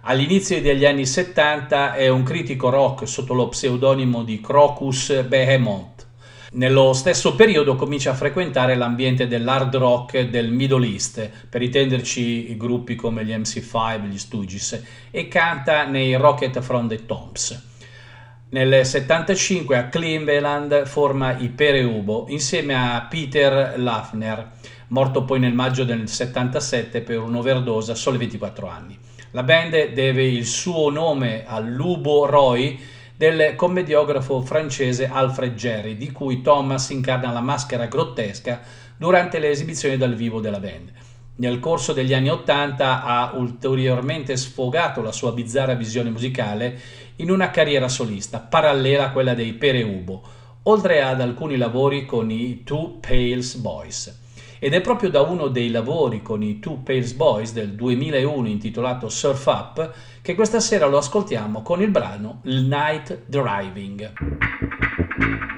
[0.00, 6.04] All'inizio degli anni 70 è un critico rock sotto lo pseudonimo di Crocus Behemoth.
[6.54, 12.96] Nello stesso periodo comincia a frequentare l'ambiente dell'hard rock del Middle East, per intenderci gruppi
[12.96, 17.75] come gli MC5, gli Stooges, e canta nei Rocket from the Tombs.
[18.48, 24.52] Nel 75 a Cleveland forma i Pereubo insieme a Peter Lafner,
[24.88, 28.96] morto poi nel maggio del 77 per un'overdose a soli 24 anni.
[29.32, 32.78] La band deve il suo nome all'Ubo Roy
[33.16, 38.60] del commediografo francese Alfred Jerry, di cui Thomas incarna la maschera grottesca
[38.96, 40.92] durante le esibizioni dal vivo della band.
[41.38, 46.80] Nel corso degli anni Ottanta ha ulteriormente sfogato la sua bizzarra visione musicale
[47.16, 50.22] in una carriera solista, parallela a quella dei Pereubo,
[50.64, 54.24] oltre ad alcuni lavori con i Two Pales Boys.
[54.58, 59.08] Ed è proprio da uno dei lavori con i Two Pales Boys del 2001 intitolato
[59.08, 59.92] Surf Up
[60.22, 64.12] che questa sera lo ascoltiamo con il brano Night Driving.
[65.18, 65.56] Thank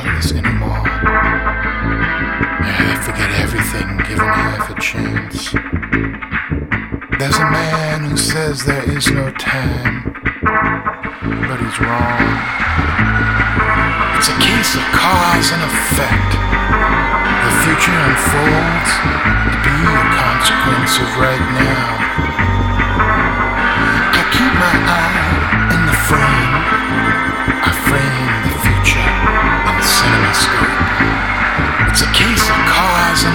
[0.00, 0.84] colors anymore.
[2.62, 5.50] They forget everything given half a chance.
[7.18, 10.14] There's a man who says there is no time,
[11.48, 12.26] but he's wrong.
[14.14, 16.30] It's a case of cause and effect.
[17.42, 18.92] The future unfolds
[19.50, 21.86] to be a consequence of right now.
[24.14, 25.27] I keep my eye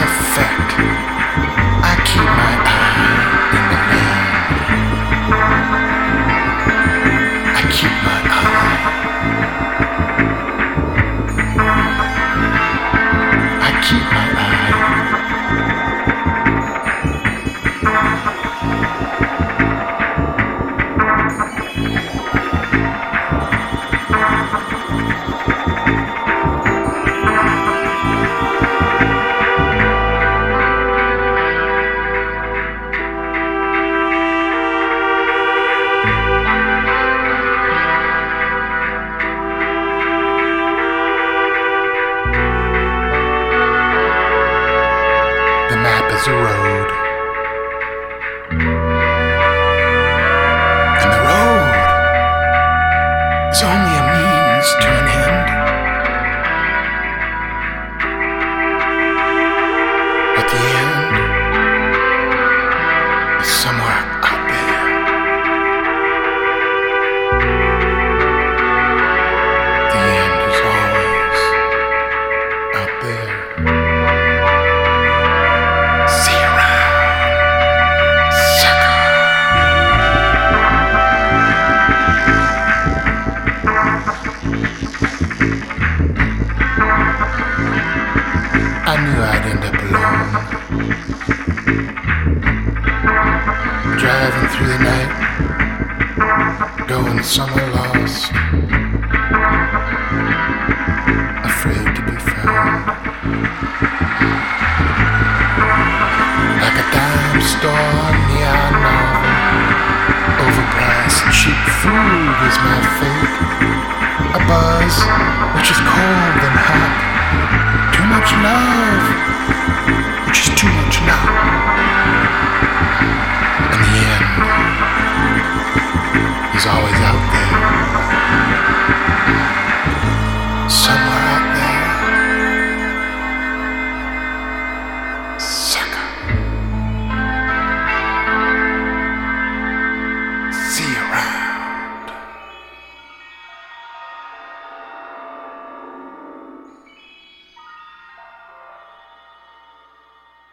[0.04, 0.93] effect.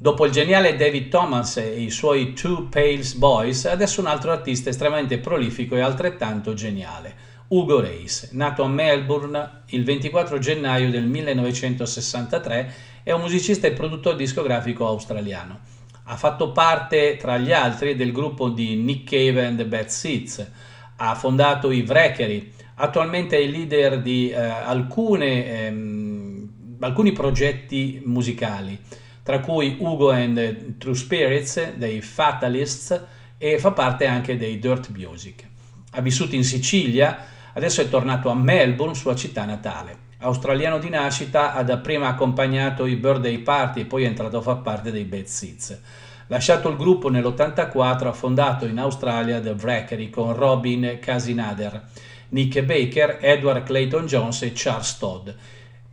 [0.03, 4.71] Dopo il geniale David Thomas e i suoi Two Pales Boys, adesso un altro artista
[4.71, 7.15] estremamente prolifico e altrettanto geniale,
[7.49, 14.17] Ugo Reis, nato a Melbourne il 24 gennaio del 1963, è un musicista e produttore
[14.17, 15.59] discografico australiano.
[16.05, 20.51] Ha fatto parte, tra gli altri, del gruppo di Nick Cave and the Bad Seeds,
[20.97, 26.49] ha fondato i Wreckery, attualmente è il leader di eh, alcune, ehm,
[26.81, 28.79] alcuni progetti musicali,
[29.23, 33.05] tra cui Ugo and True Spirits, dei Fatalists
[33.39, 35.47] e fa parte anche dei Dirt Music.
[35.93, 40.09] Ha vissuto in Sicilia, adesso è tornato a Melbourne, sua città natale.
[40.19, 44.63] Australiano di nascita, ha dapprima accompagnato i Birthday Party e poi è entrato a far
[44.63, 45.81] parte dei Bad Seeds.
[46.27, 51.89] Lasciato il gruppo nell'84 ha fondato in Australia The Wreckery con Robin Casinader
[52.31, 55.29] Nick Baker, Edward Clayton Jones e Charles Todd.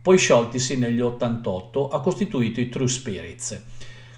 [0.08, 3.62] Poi scioltisi negli 88, ha costituito i True Spirits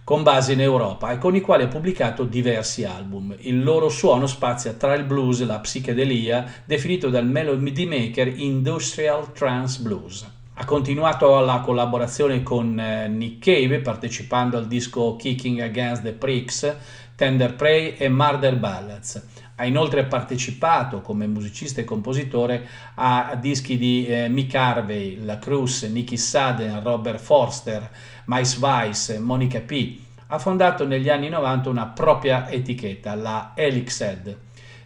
[0.05, 3.35] con base in Europa e con i quali ha pubblicato diversi album.
[3.41, 9.33] Il loro suono spazia tra il blues e la psichedelia, definito dal Melody Maker Industrial
[9.33, 10.25] Trance Blues.
[10.55, 16.73] Ha continuato la collaborazione con eh, Nick Cave, partecipando al disco Kicking Against the Pricks,
[17.17, 19.40] Tender Prey e Murder Ballads.
[19.61, 25.83] Ha inoltre partecipato come musicista e compositore a dischi di eh, Mick Harvey, La Cruz,
[25.83, 27.91] Nicky Sudden, Robert Forster,
[28.25, 29.99] Mice Vice, Monica P.
[30.29, 34.35] Ha fondato negli anni 90 una propria etichetta, la Elixed.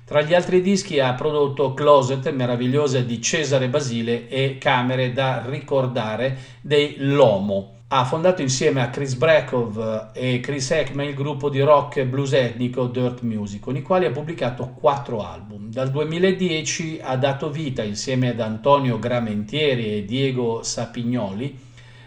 [0.05, 6.36] Tra gli altri dischi ha prodotto Closet, meravigliose di Cesare Basile e Camere da ricordare
[6.60, 7.73] dei Lomo.
[7.89, 12.32] Ha fondato insieme a Chris Brekov e Chris Heckman il gruppo di rock e blues
[12.32, 15.70] etnico Dirt Music, con i quali ha pubblicato quattro album.
[15.70, 21.56] Dal 2010 ha dato vita insieme ad Antonio Gramentieri e Diego Sapignoli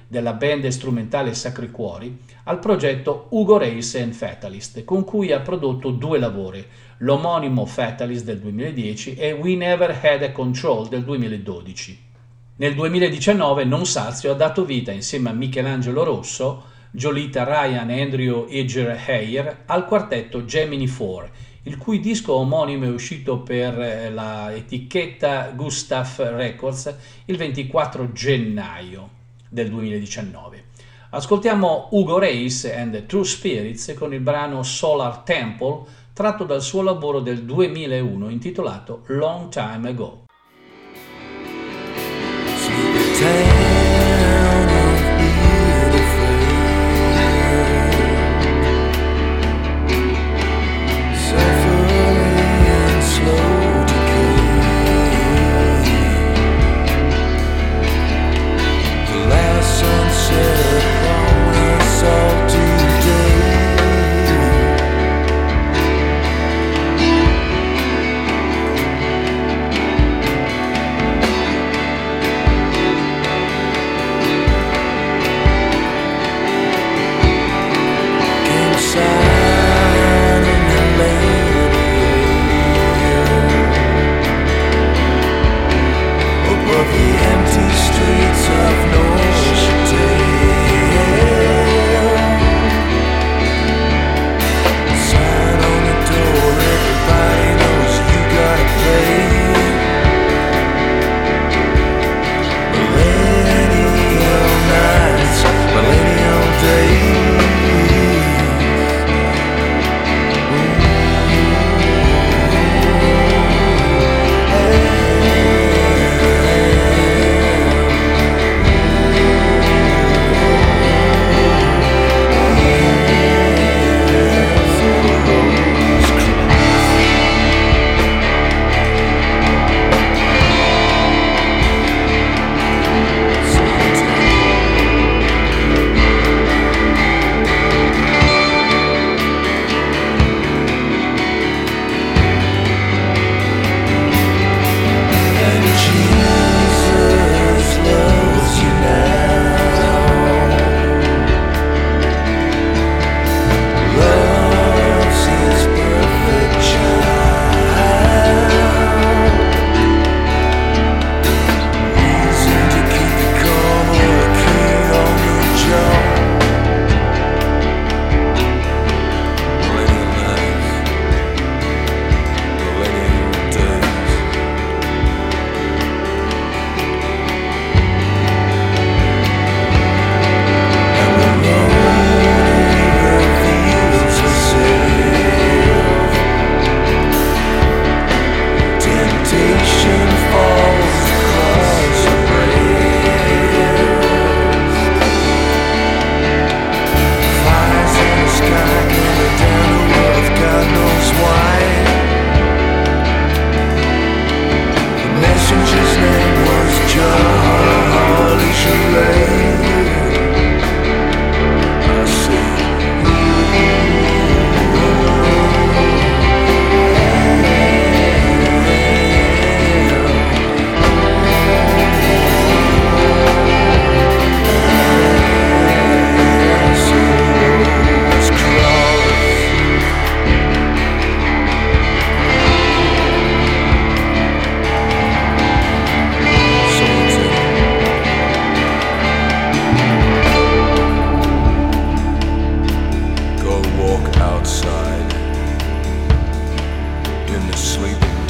[0.07, 5.91] della band strumentale Sacri Cuori al progetto Ugo Race and Fatalist, con cui ha prodotto
[5.91, 6.65] due lavori,
[6.99, 12.06] l'omonimo Fatalist del 2010 e We Never Had a Control del 2012.
[12.59, 18.47] Nel 2019 Non Sazio ha dato vita insieme a Michelangelo Rosso, Jolita Ryan e Andrew
[18.49, 21.29] Edger Heyer al quartetto Gemini 4,
[21.63, 29.09] il cui disco omonimo è uscito per eh, la etichetta Gustav Records il 24 gennaio
[29.47, 30.63] del 2019.
[31.11, 36.81] Ascoltiamo Ugo Race and the True Spirits con il brano Solar Temple tratto dal suo
[36.81, 40.26] lavoro del 2001 intitolato Long Time Ago.
[43.17, 43.66] take.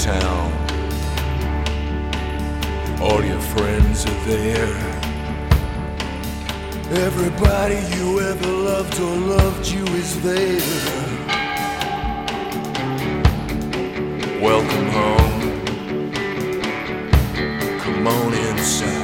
[0.07, 0.49] town.
[3.01, 4.77] All your friends are there.
[7.07, 10.61] Everybody you ever loved or loved you is there.
[14.41, 15.41] Welcome home.
[17.81, 18.96] Come on inside.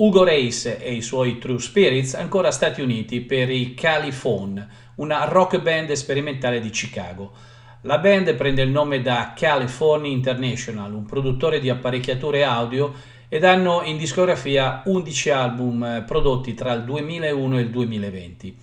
[0.00, 4.64] Ugo Race e i suoi True Spirits, ancora Stati Uniti per i Caliphone,
[4.96, 7.32] una rock band sperimentale di Chicago.
[7.80, 12.94] La band prende il nome da California International, un produttore di apparecchiature audio,
[13.28, 18.56] ed hanno in discografia 11 album eh, prodotti tra il 2001 e il 2020.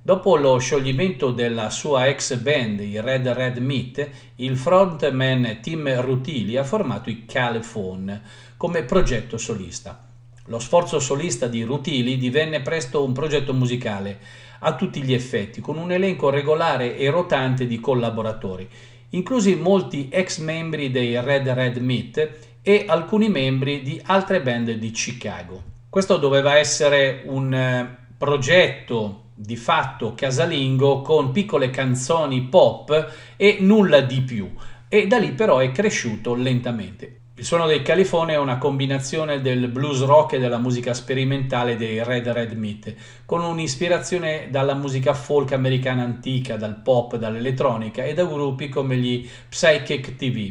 [0.00, 6.56] Dopo lo scioglimento della sua ex band, i Red Red Meat, il frontman Tim Rutili
[6.56, 8.22] ha formato i Caliphone
[8.56, 10.05] come progetto solista.
[10.48, 14.18] Lo sforzo solista di Rutili divenne presto un progetto musicale
[14.60, 18.68] a tutti gli effetti, con un elenco regolare e rotante di collaboratori,
[19.10, 22.30] inclusi molti ex membri dei Red Red Meat
[22.62, 25.62] e alcuni membri di altre band di Chicago.
[25.90, 34.00] Questo doveva essere un eh, progetto di fatto casalingo con piccole canzoni pop e nulla
[34.00, 34.48] di più,
[34.88, 37.20] e da lì però è cresciuto lentamente.
[37.38, 42.02] Il suono dei Califone è una combinazione del blues rock e della musica sperimentale dei
[42.02, 42.94] Red Red Meat,
[43.26, 49.28] con un'ispirazione dalla musica folk americana antica, dal pop, dall'elettronica e da gruppi come gli
[49.50, 50.50] Psychic TV.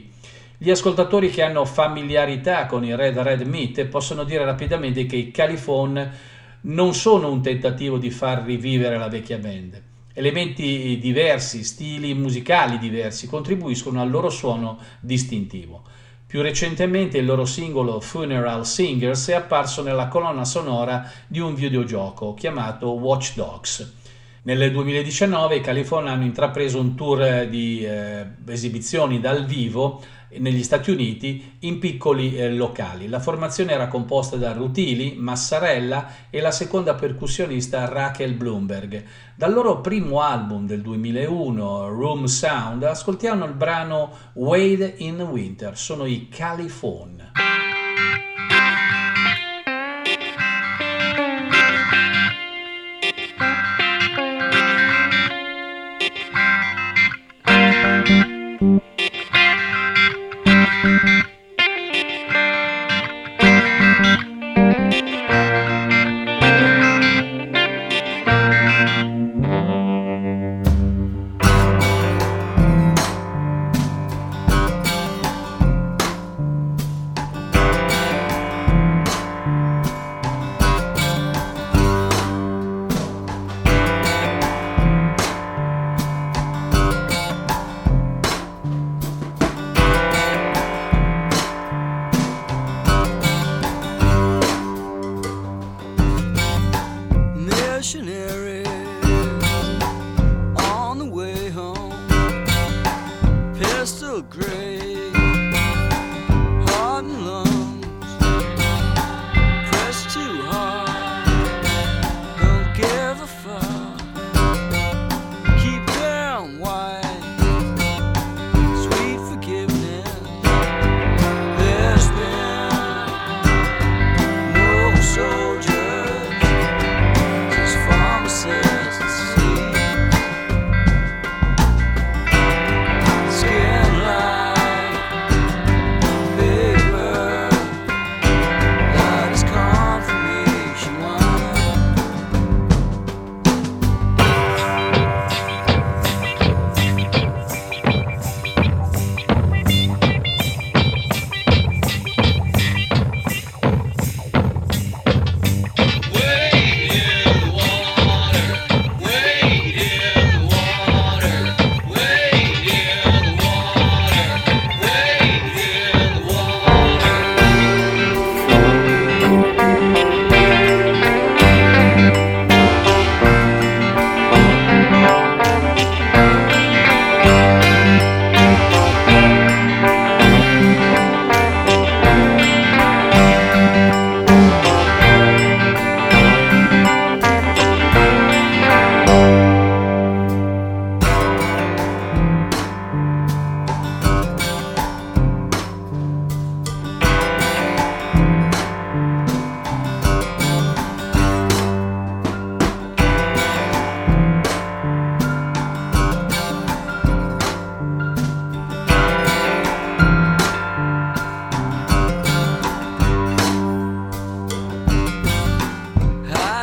[0.59, 5.31] Gli ascoltatori che hanno familiarità con i Red Red Meat possono dire rapidamente che i
[5.31, 6.11] Califone
[6.61, 9.81] non sono un tentativo di far rivivere la vecchia band.
[10.13, 15.94] Elementi diversi, stili musicali diversi contribuiscono al loro suono distintivo.
[16.35, 22.33] Più recentemente il loro singolo Funeral Singers è apparso nella colonna sonora di un videogioco
[22.33, 23.93] chiamato Watch Dogs.
[24.41, 30.03] Nel 2019 i California hanno intrapreso un tour di eh, esibizioni dal vivo
[30.39, 33.07] negli Stati Uniti in piccoli eh, locali.
[33.07, 39.03] La formazione era composta da Rutili, Massarella e la seconda percussionista Rachel Bloomberg.
[39.35, 46.05] Dal loro primo album del 2001, Room Sound, ascoltiamo il brano Wade in Winter, sono
[46.05, 47.14] i California.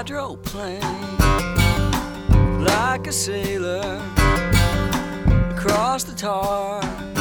[0.02, 0.80] hydroplane
[2.64, 4.02] like a sailor
[5.54, 7.11] across the tar.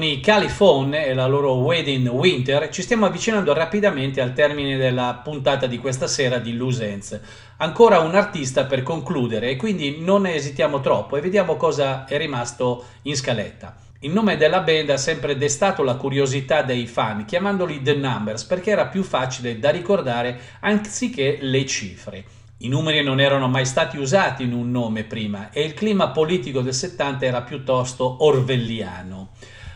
[0.00, 5.20] Con i Caliphone e la loro Wedding Winter ci stiamo avvicinando rapidamente al termine della
[5.22, 7.20] puntata di questa sera di Ends.
[7.58, 12.82] Ancora un artista per concludere e quindi non esitiamo troppo e vediamo cosa è rimasto
[13.02, 13.76] in scaletta.
[13.98, 18.70] Il nome della band ha sempre destato la curiosità dei fan, chiamandoli The Numbers perché
[18.70, 22.24] era più facile da ricordare anziché le cifre.
[22.60, 26.62] I numeri non erano mai stati usati in un nome prima e il clima politico
[26.62, 29.32] del 70 era piuttosto orwelliano.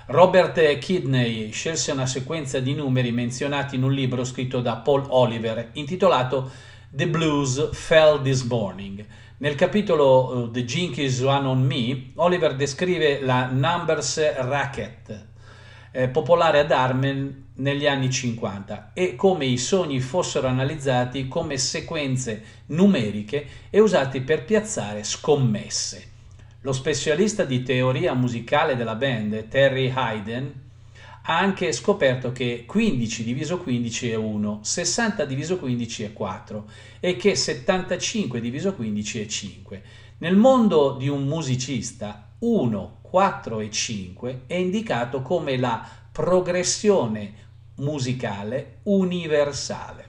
[0.08, 5.70] Robert Kidney scelse una sequenza di numeri menzionati in un libro scritto da Paul Oliver
[5.72, 6.50] intitolato
[6.90, 9.02] The Blues Fell This Morning.
[9.38, 15.26] Nel capitolo uh, The Jinkies One on Me, Oliver descrive la Numbers Racket,
[15.90, 22.42] eh, popolare ad Armen negli anni 50, e come i sogni fossero analizzati come sequenze
[22.66, 26.12] numeriche e usati per piazzare scommesse.
[26.64, 30.50] Lo specialista di teoria musicale della band, Terry Hayden,
[31.24, 36.70] ha anche scoperto che 15 diviso 15 è 1, 60 diviso 15 è 4
[37.00, 39.82] e che 75 diviso 15 è 5.
[40.18, 47.34] Nel mondo di un musicista 1, 4 e 5 è indicato come la progressione
[47.74, 50.08] musicale universale.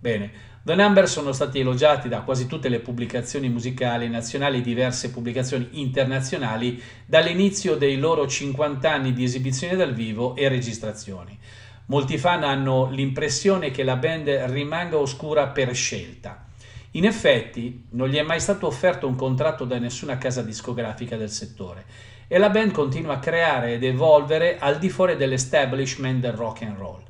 [0.00, 0.30] Bene,
[0.66, 5.68] The Numbers sono stati elogiati da quasi tutte le pubblicazioni musicali nazionali e diverse pubblicazioni
[5.74, 11.38] internazionali dall'inizio dei loro 50 anni di esibizioni dal vivo e registrazioni.
[11.86, 16.48] Molti fan hanno l'impressione che la band rimanga oscura per scelta.
[16.90, 21.30] In effetti, non gli è mai stato offerto un contratto da nessuna casa discografica del
[21.30, 21.84] settore
[22.26, 26.76] e la band continua a creare ed evolvere al di fuori dell'establishment del rock and
[26.76, 27.05] roll.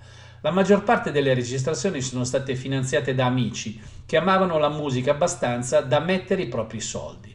[0.46, 5.80] La maggior parte delle registrazioni sono state finanziate da amici che amavano la musica abbastanza
[5.80, 7.34] da mettere i propri soldi.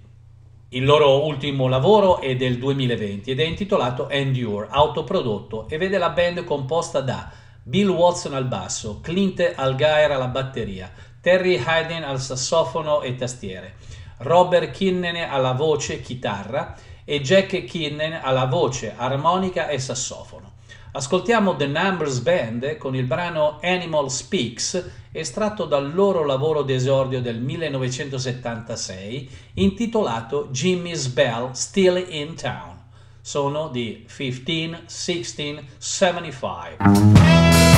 [0.70, 6.12] Il loro ultimo lavoro è del 2020 ed è intitolato Endure, autoprodotto e vede la
[6.12, 7.30] band composta da
[7.62, 10.90] Bill Watson al basso, Clint Algaer alla batteria,
[11.20, 13.74] Terry Hayden al sassofono e tastiere,
[14.20, 20.51] Robert Kinnen alla voce chitarra e Jack Kinnen alla voce, armonica e sassofono.
[20.94, 27.40] Ascoltiamo The Numbers Band con il brano Animal Speaks estratto dal loro lavoro d'esordio del
[27.40, 32.78] 1976 intitolato Jimmy's Bell Still in Town.
[33.22, 37.71] Sono di 15, 16, 75.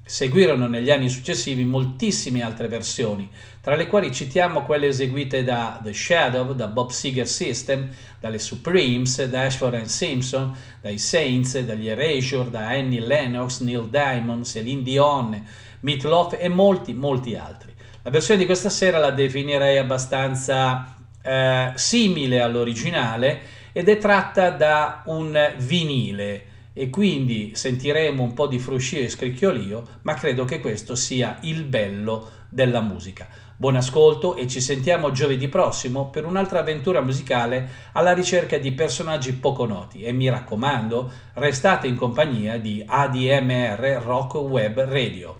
[0.04, 3.28] Seguirono negli anni successivi moltissime altre versioni,
[3.60, 7.88] tra le quali citiamo quelle eseguite da The Shadow, da Bob Seger System,
[8.20, 14.44] dalle Supremes, da Ashford and Simpson, dai Saints, dagli Erasure, da Annie Lennox, Neil Diamond,
[14.44, 15.44] Celine Dion,
[15.80, 17.69] Meatloaf e molti, molti altri.
[18.02, 23.40] La versione di questa sera la definirei abbastanza eh, simile all'originale
[23.72, 29.86] ed è tratta da un vinile e quindi sentiremo un po' di fruscio e scricchiolio,
[30.02, 33.28] ma credo che questo sia il bello della musica.
[33.54, 39.34] Buon ascolto e ci sentiamo giovedì prossimo per un'altra avventura musicale alla ricerca di personaggi
[39.34, 45.36] poco noti e mi raccomando, restate in compagnia di ADMR Rock Web Radio.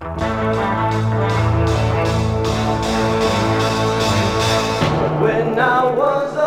[5.61, 6.40] now was